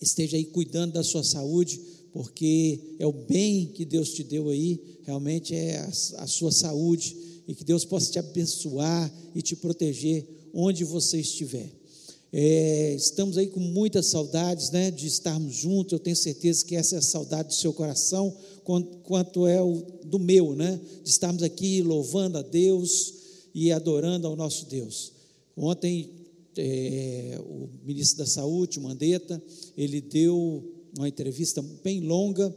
[0.01, 1.81] esteja aí cuidando da sua saúde,
[2.13, 5.89] porque é o bem que Deus te deu aí, realmente é a,
[6.23, 7.17] a sua saúde,
[7.47, 11.79] e que Deus possa te abençoar e te proteger onde você estiver.
[12.31, 15.95] É, estamos aí com muitas saudades né, de estarmos juntos.
[15.95, 18.37] Eu tenho certeza que essa é a saudade do seu coração,
[19.03, 20.79] quanto é o do meu, né?
[21.03, 23.15] De estarmos aqui louvando a Deus
[23.55, 25.13] e adorando ao nosso Deus.
[25.57, 26.11] Ontem,
[26.57, 29.43] é, o ministro da Saúde, Mandetta,
[29.77, 30.63] ele deu
[30.97, 32.55] uma entrevista bem longa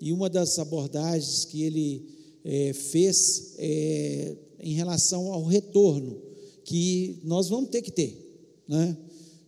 [0.00, 2.04] e uma das abordagens que ele
[2.44, 6.20] é, fez é, em relação ao retorno
[6.64, 8.16] que nós vamos ter que ter,
[8.66, 8.96] né?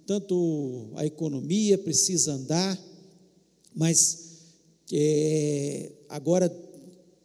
[0.07, 2.81] tanto a economia precisa andar,
[3.75, 4.26] mas
[4.93, 6.55] é, agora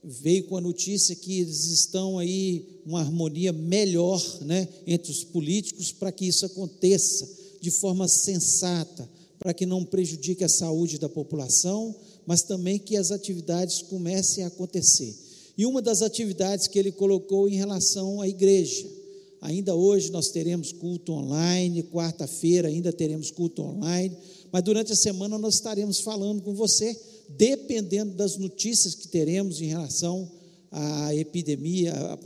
[0.04, 5.92] veio com a notícia que eles estão aí uma harmonia melhor né, entre os políticos
[5.92, 9.08] para que isso aconteça de forma sensata,
[9.38, 11.96] para que não prejudique a saúde da população,
[12.26, 15.16] mas também que as atividades comecem a acontecer.
[15.58, 18.88] E uma das atividades que ele colocou em relação à igreja,
[19.42, 24.16] Ainda hoje nós teremos culto online, quarta-feira ainda teremos culto online,
[24.52, 26.96] mas durante a semana nós estaremos falando com você,
[27.38, 30.32] dependendo das notícias que teremos em relação
[30.72, 32.18] à epidemia, à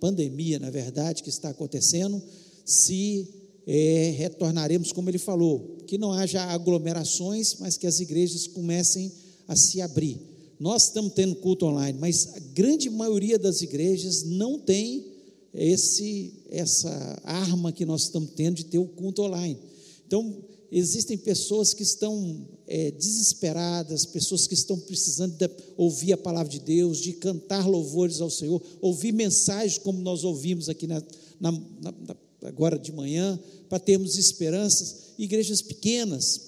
[0.00, 2.20] pandemia, na verdade, que está acontecendo,
[2.64, 3.28] se
[3.66, 9.12] é, retornaremos, como ele falou, que não haja aglomerações, mas que as igrejas comecem
[9.46, 10.20] a se abrir.
[10.58, 15.04] Nós estamos tendo culto online, mas a grande maioria das igrejas não tem
[15.52, 19.58] esse, essa arma que nós estamos tendo de ter o culto online.
[20.06, 25.46] Então, existem pessoas que estão é, desesperadas, pessoas que estão precisando de
[25.76, 30.70] ouvir a palavra de Deus, de cantar louvores ao Senhor, ouvir mensagens como nós ouvimos
[30.70, 31.02] aqui na,
[31.38, 31.52] na,
[31.82, 36.40] na, agora de manhã, para termos esperanças, igrejas pequenas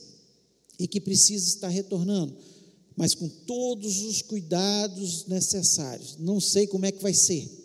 [0.78, 2.34] e que precisam estar retornando,
[2.96, 6.16] mas com todos os cuidados necessários.
[6.18, 7.64] Não sei como é que vai ser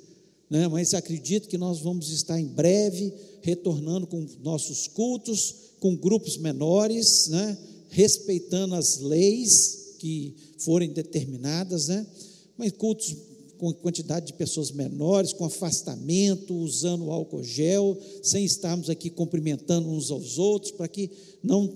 [0.49, 0.67] né?
[0.67, 7.27] mas acredito que nós vamos estar em breve retornando com nossos cultos, com grupos menores,
[7.27, 7.57] né?
[7.89, 12.05] Respeitando as leis que forem determinadas, né?
[12.57, 13.15] mas cultos
[13.57, 20.09] com quantidade de pessoas menores, com afastamento, usando álcool gel, sem estarmos aqui cumprimentando uns
[20.09, 21.09] aos outros, para que
[21.43, 21.69] não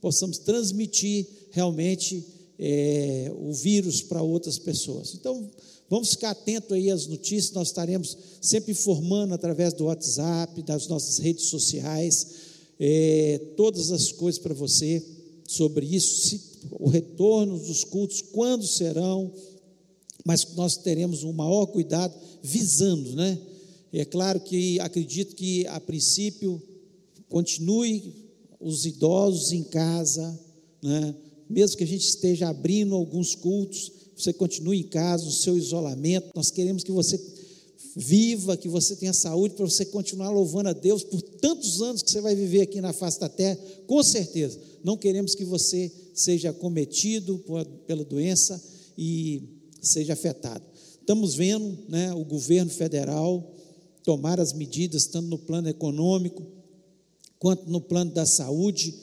[0.00, 2.24] possamos transmitir realmente
[2.58, 5.14] é, o vírus para outras pessoas.
[5.14, 5.48] Então,
[5.92, 11.18] Vamos ficar atento aí às notícias, nós estaremos sempre informando através do WhatsApp, das nossas
[11.18, 12.28] redes sociais,
[12.80, 15.04] é, todas as coisas para você
[15.52, 16.40] sobre isso, se,
[16.72, 19.32] o retorno dos cultos, quando serão,
[20.24, 23.38] mas nós teremos um maior cuidado visando, né?
[23.92, 26.62] É claro que acredito que a princípio
[27.28, 28.14] continue
[28.58, 30.38] os idosos em casa,
[30.82, 31.14] né?
[31.48, 36.30] mesmo que a gente esteja abrindo alguns cultos, você continue em casa, no seu isolamento.
[36.34, 37.20] Nós queremos que você
[37.94, 42.10] viva, que você tenha saúde para você continuar louvando a Deus por tantos anos que
[42.10, 44.58] você vai viver aqui na face da terra, com certeza.
[44.84, 47.42] Não queremos que você seja acometido
[47.86, 48.62] pela doença
[48.96, 49.42] e
[49.80, 50.64] seja afetado.
[51.00, 53.54] Estamos vendo né, o governo federal
[54.04, 56.42] tomar as medidas, tanto no plano econômico,
[57.38, 58.94] quanto no plano da saúde.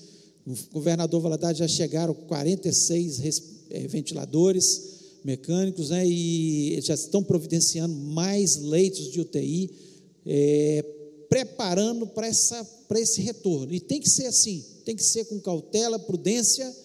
[0.45, 8.55] O governador Valadares já chegaram 46 eh, ventiladores mecânicos, né, e já estão providenciando mais
[8.55, 9.69] leitos de UTI,
[10.25, 10.85] é,
[11.29, 13.73] preparando para esse retorno.
[13.73, 16.75] E tem que ser assim, tem que ser com cautela, prudência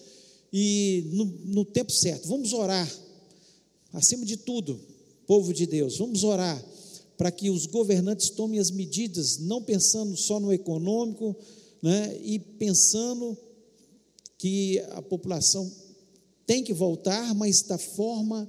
[0.53, 2.27] e no, no tempo certo.
[2.27, 2.87] Vamos orar,
[3.91, 4.79] acima de tudo,
[5.25, 6.63] povo de Deus, vamos orar
[7.17, 11.35] para que os governantes tomem as medidas, não pensando só no econômico,
[11.81, 13.35] né, e pensando
[14.37, 15.71] que a população
[16.45, 18.47] tem que voltar, mas da forma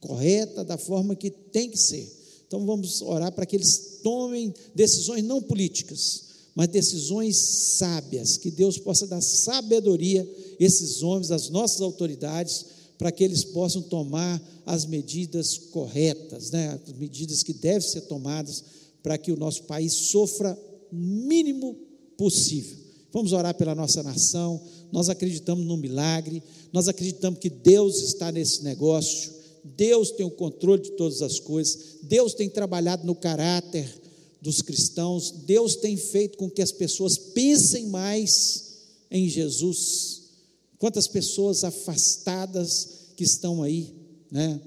[0.00, 2.14] correta, da forma que tem que ser.
[2.46, 8.78] Então vamos orar para que eles tomem decisões não políticas, mas decisões sábias, que Deus
[8.78, 12.66] possa dar sabedoria a esses homens, às nossas autoridades,
[12.98, 16.78] para que eles possam tomar as medidas corretas, né?
[16.86, 18.62] as medidas que devem ser tomadas
[19.02, 20.56] para que o nosso país sofra
[20.90, 21.76] o mínimo
[22.16, 22.76] possível.
[23.12, 24.60] Vamos orar pela nossa nação,
[24.92, 26.42] nós acreditamos no milagre,
[26.72, 29.32] nós acreditamos que Deus está nesse negócio,
[29.64, 34.01] Deus tem o controle de todas as coisas, Deus tem trabalhado no caráter
[34.42, 38.72] dos cristãos, Deus tem feito com que as pessoas pensem mais
[39.08, 40.22] em Jesus.
[40.78, 43.94] Quantas pessoas afastadas que estão aí,
[44.30, 44.60] né?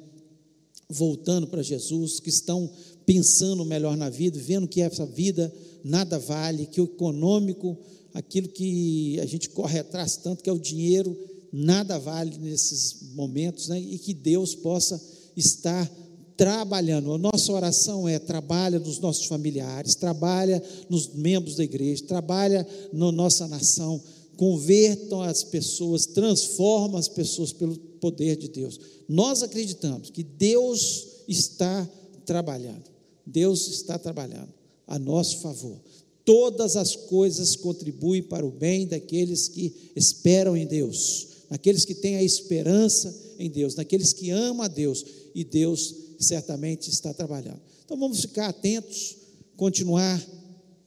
[0.87, 2.71] Voltando para Jesus, que estão
[3.05, 5.53] pensando melhor na vida, vendo que essa vida
[5.83, 7.77] nada vale, que o econômico,
[8.13, 11.17] aquilo que a gente corre atrás tanto, que é o dinheiro,
[11.51, 13.79] nada vale nesses momentos, né?
[13.79, 15.01] e que Deus possa
[15.35, 15.91] estar
[16.37, 17.13] trabalhando.
[17.13, 23.11] A nossa oração é: trabalha nos nossos familiares, trabalha nos membros da igreja, trabalha na
[23.11, 24.01] nossa nação,
[24.37, 28.79] convertam as pessoas, transforma as pessoas pelo poder de Deus.
[29.07, 31.87] Nós acreditamos que Deus está
[32.25, 32.93] trabalhando.
[33.25, 34.53] Deus está trabalhando
[34.87, 35.79] a nosso favor.
[36.23, 42.17] Todas as coisas contribuem para o bem daqueles que esperam em Deus naqueles que têm
[42.17, 47.61] a esperança em Deus, naqueles que amam a Deus, e Deus certamente está trabalhando.
[47.83, 49.15] Então vamos ficar atentos,
[49.55, 50.23] continuar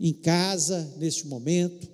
[0.00, 1.88] em casa neste momento,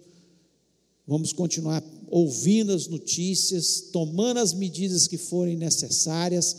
[1.06, 6.56] vamos continuar ouvindo as notícias, tomando as medidas que forem necessárias,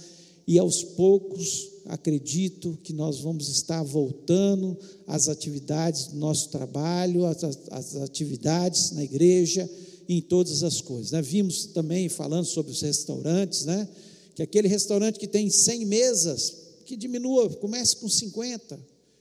[0.48, 7.96] e aos poucos acredito que nós vamos estar voltando às atividades do nosso trabalho, às,
[7.98, 9.70] atividades na igreja
[10.08, 11.12] em todas as coisas.
[11.12, 11.22] Né?
[11.22, 13.88] Vimos também falando sobre os restaurantes, né?
[14.36, 16.54] que aquele restaurante que tem 100 mesas,
[16.86, 18.80] que diminua, comece com 50,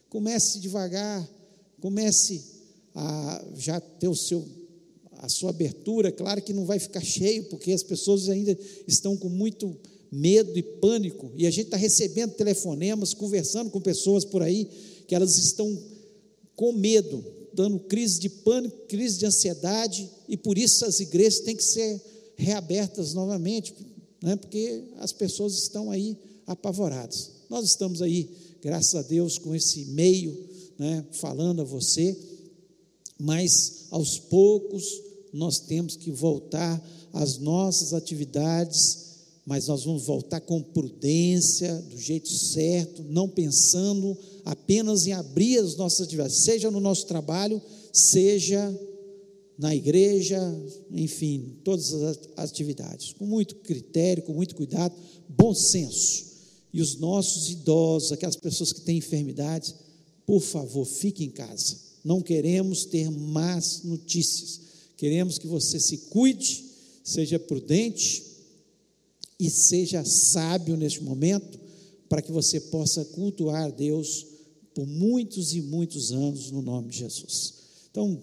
[0.08, 1.28] comece devagar,
[1.80, 2.42] comece
[2.94, 4.44] a já ter o seu
[5.18, 8.56] a sua abertura, claro que não vai ficar cheio, porque as pessoas ainda
[8.86, 9.74] estão com muito
[10.12, 14.68] medo e pânico, e a gente está recebendo telefonemas, conversando com pessoas por aí,
[15.08, 15.82] que elas estão
[16.54, 21.56] com medo, dando crise de pânico, crise de ansiedade, e por isso as igrejas têm
[21.56, 22.00] que ser
[22.36, 23.74] reabertas novamente,
[24.22, 27.33] né, porque as pessoas estão aí apavoradas.
[27.54, 28.28] Nós estamos aí,
[28.60, 30.36] graças a Deus, com esse meio,
[30.76, 32.18] né, falando a você,
[33.16, 34.84] mas aos poucos
[35.32, 39.04] nós temos que voltar às nossas atividades,
[39.46, 45.76] mas nós vamos voltar com prudência, do jeito certo, não pensando apenas em abrir as
[45.76, 48.76] nossas atividades, seja no nosso trabalho, seja
[49.56, 50.40] na igreja,
[50.90, 54.92] enfim, todas as atividades, com muito critério, com muito cuidado,
[55.28, 56.33] bom senso.
[56.74, 59.76] E os nossos idosos, aquelas pessoas que têm enfermidades,
[60.26, 61.76] por favor, fique em casa.
[62.04, 64.60] Não queremos ter más notícias.
[64.96, 66.64] Queremos que você se cuide,
[67.04, 68.24] seja prudente
[69.38, 71.60] e seja sábio neste momento,
[72.08, 74.26] para que você possa cultuar Deus
[74.74, 77.54] por muitos e muitos anos no nome de Jesus.
[77.88, 78.20] Então,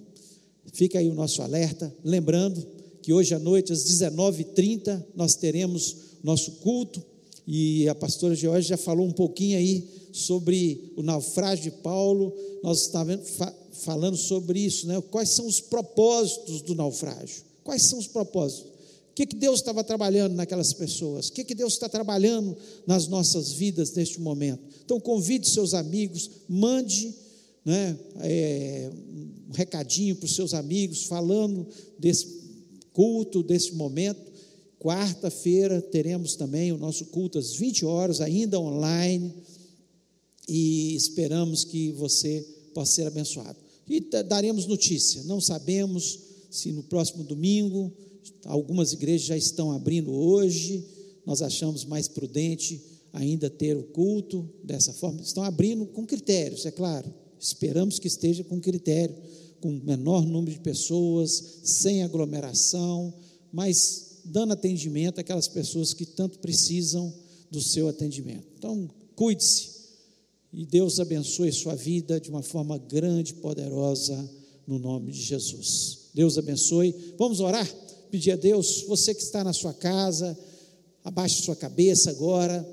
[0.74, 2.68] fica aí o nosso alerta, lembrando
[3.02, 7.11] que hoje à noite, às 19h30, nós teremos nosso culto,
[7.48, 12.34] e a pastora George já falou um pouquinho aí sobre o naufrágio de Paulo,
[12.64, 13.28] nós estávamos
[13.74, 15.02] falando sobre isso, né?
[15.10, 18.72] quais são os propósitos do naufrágio, quais são os propósitos,
[19.12, 21.28] o que, que Deus estava trabalhando naquelas pessoas?
[21.28, 22.56] O que, que Deus está trabalhando
[22.88, 24.64] nas nossas vidas neste momento?
[24.86, 27.14] Então, convide seus amigos, mande
[27.66, 28.90] né, é,
[29.50, 31.68] um recadinho para os seus amigos, falando
[32.00, 32.42] desse,
[32.94, 34.31] culto desse momento.
[34.82, 39.32] Quarta-feira teremos também o nosso culto às 20 horas, ainda online,
[40.50, 43.60] e esperamos que você possa ser abençoado.
[43.88, 46.20] E daremos notícia, não sabemos
[46.50, 47.94] se no próximo domingo,
[48.44, 50.84] algumas igrejas já estão abrindo hoje,
[51.28, 52.82] nós achamos mais prudente
[53.14, 58.44] ainda ter o culto dessa forma, estão abrindo com critérios, é claro, esperamos que esteja
[58.44, 59.16] com critério,
[59.60, 63.14] com menor número de pessoas, sem aglomeração,
[63.54, 67.14] mas dando atendimento àquelas pessoas que tanto precisam
[67.50, 68.48] do seu atendimento.
[68.58, 69.72] Então, cuide-se
[70.54, 74.30] e Deus abençoe sua vida de uma forma grande e poderosa
[74.68, 76.10] no nome de Jesus.
[76.14, 76.94] Deus abençoe.
[77.18, 77.68] Vamos orar,
[78.10, 80.38] pedir a Deus, você que está na sua casa,
[81.04, 82.68] abaixe sua cabeça agora,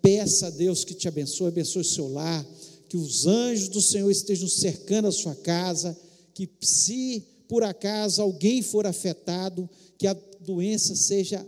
[0.00, 2.46] peça a Deus que te abençoe, abençoe o seu lar,
[2.88, 5.96] que os anjos do Senhor estejam cercando a sua casa,
[6.32, 11.46] que se por acaso alguém for afetado, que a doença seja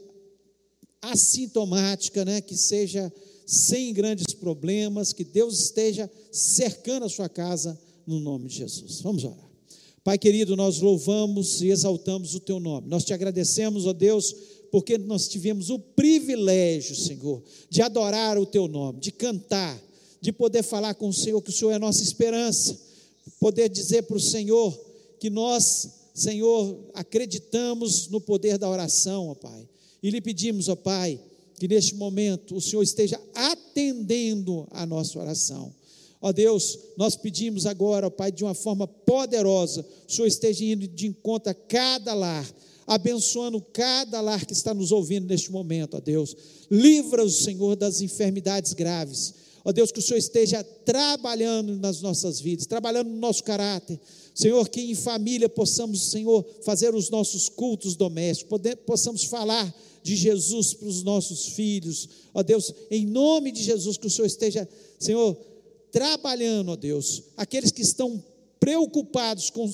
[1.00, 2.40] assintomática, né?
[2.40, 3.12] que seja
[3.46, 9.00] sem grandes problemas, que Deus esteja cercando a sua casa no nome de Jesus.
[9.00, 9.46] Vamos orar.
[10.02, 12.88] Pai querido, nós louvamos e exaltamos o teu nome.
[12.88, 14.34] Nós te agradecemos, ó Deus,
[14.70, 19.80] porque nós tivemos o privilégio, Senhor, de adorar o teu nome, de cantar,
[20.20, 22.78] de poder falar com o Senhor que o Senhor é a nossa esperança,
[23.40, 24.72] poder dizer para o Senhor
[25.18, 29.68] que nós, Senhor, acreditamos no poder da oração, ó Pai.
[30.02, 31.20] E lhe pedimos, ó Pai,
[31.58, 35.74] que neste momento o Senhor esteja atendendo a nossa oração.
[36.18, 40.88] Ó Deus, nós pedimos agora, ó Pai, de uma forma poderosa, o Senhor esteja indo
[40.88, 42.50] de encontro a cada lar,
[42.86, 46.34] abençoando cada lar que está nos ouvindo neste momento, ó Deus.
[46.70, 49.34] Livra o Senhor das enfermidades graves.
[49.66, 53.98] Ó Deus, que o Senhor esteja trabalhando nas nossas vidas, trabalhando no nosso caráter.
[54.32, 60.72] Senhor, que em família possamos, Senhor, fazer os nossos cultos domésticos, possamos falar de Jesus
[60.72, 62.08] para os nossos filhos.
[62.32, 64.68] Ó Deus, em nome de Jesus, que o Senhor esteja,
[65.00, 65.36] Senhor,
[65.90, 68.22] trabalhando, ó Deus, aqueles que estão
[68.60, 69.68] preocupados com,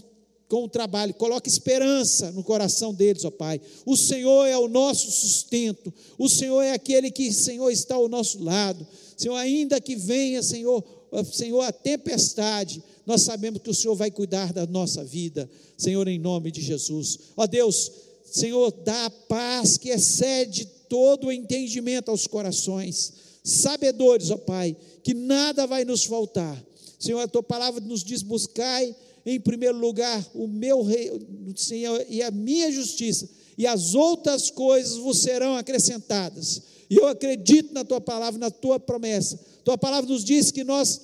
[0.49, 3.61] com o trabalho, coloque esperança no coração deles, ó Pai.
[3.85, 8.43] O Senhor é o nosso sustento, o Senhor é aquele que, Senhor, está ao nosso
[8.43, 8.87] lado.
[9.17, 10.85] Senhor, ainda que venha, Senhor,
[11.33, 16.19] Senhor, a tempestade, nós sabemos que o Senhor vai cuidar da nossa vida, Senhor, em
[16.19, 17.19] nome de Jesus.
[17.37, 17.91] Ó Deus,
[18.25, 23.13] Senhor, dá a paz que excede todo o entendimento aos corações.
[23.45, 26.63] Sabedores, ó Pai, que nada vai nos faltar.
[26.99, 28.95] Senhor, a tua palavra nos diz: buscai
[29.27, 31.11] em primeiro lugar o meu rei,
[31.57, 36.63] Senhor, e a minha justiça, e as outras coisas vos serão acrescentadas.
[36.93, 39.41] E eu acredito na tua palavra, na tua promessa.
[39.65, 41.01] Tua palavra nos diz que nós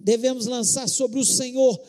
[0.00, 1.80] devemos lançar sobre o Senhor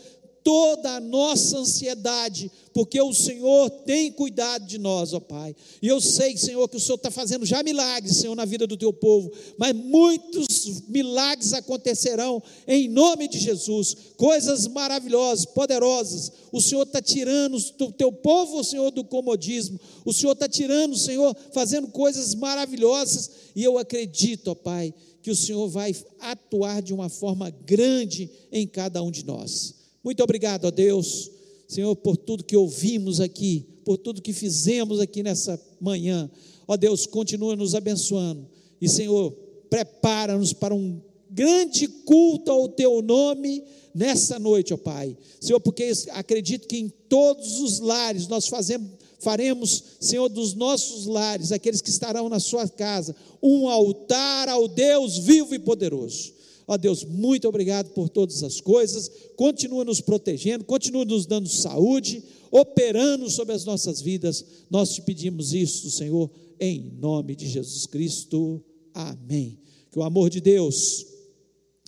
[0.48, 5.54] toda a nossa ansiedade, porque o Senhor tem cuidado de nós, ó Pai.
[5.82, 8.78] E eu sei, Senhor, que o Senhor está fazendo já milagres, Senhor, na vida do
[8.78, 16.32] teu povo, mas muitos milagres acontecerão em nome de Jesus, coisas maravilhosas, poderosas.
[16.50, 21.36] O Senhor está tirando o teu povo, Senhor, do comodismo, o Senhor está tirando, Senhor,
[21.52, 27.10] fazendo coisas maravilhosas, e eu acredito, ó Pai, que o Senhor vai atuar de uma
[27.10, 29.77] forma grande em cada um de nós.
[30.08, 31.30] Muito obrigado, ó Deus,
[31.68, 36.32] Senhor, por tudo que ouvimos aqui, por tudo que fizemos aqui nessa manhã.
[36.66, 38.48] Ó Deus, continua nos abençoando.
[38.80, 39.32] E, Senhor,
[39.70, 43.62] prepara-nos para um grande culto ao teu nome
[43.94, 45.18] nessa noite, ó Pai.
[45.42, 48.90] Senhor, porque acredito que em todos os lares nós fazemos,
[49.20, 55.18] faremos, Senhor, dos nossos lares, aqueles que estarão na sua casa, um altar ao Deus
[55.18, 56.37] vivo e poderoso.
[56.68, 59.10] Ó Deus, muito obrigado por todas as coisas.
[59.38, 64.44] Continua nos protegendo, continua nos dando saúde, operando sobre as nossas vidas.
[64.70, 68.62] Nós te pedimos isso, Senhor, em nome de Jesus Cristo.
[68.94, 69.60] Amém.
[69.90, 71.06] Que o amor de Deus,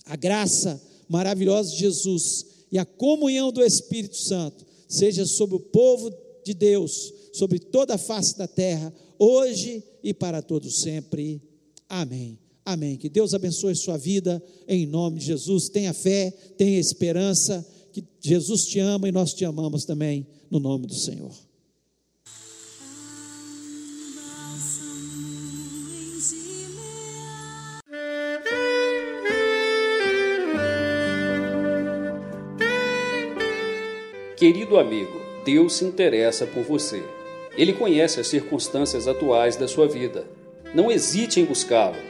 [0.06, 6.10] a graça maravilhosa de Jesus e a comunhão do Espírito Santo seja sobre o povo
[6.42, 11.42] de Deus, sobre toda a face da terra, hoje e para todos sempre.
[11.86, 12.38] Amém.
[12.70, 12.96] Amém.
[12.96, 15.68] Que Deus abençoe sua vida em nome de Jesus.
[15.68, 20.86] Tenha fé, tenha esperança, que Jesus te ama e nós te amamos também, no nome
[20.86, 21.32] do Senhor.
[34.36, 37.02] Querido amigo, Deus se interessa por você.
[37.58, 40.24] Ele conhece as circunstâncias atuais da sua vida.
[40.72, 42.09] Não hesite em buscá-lo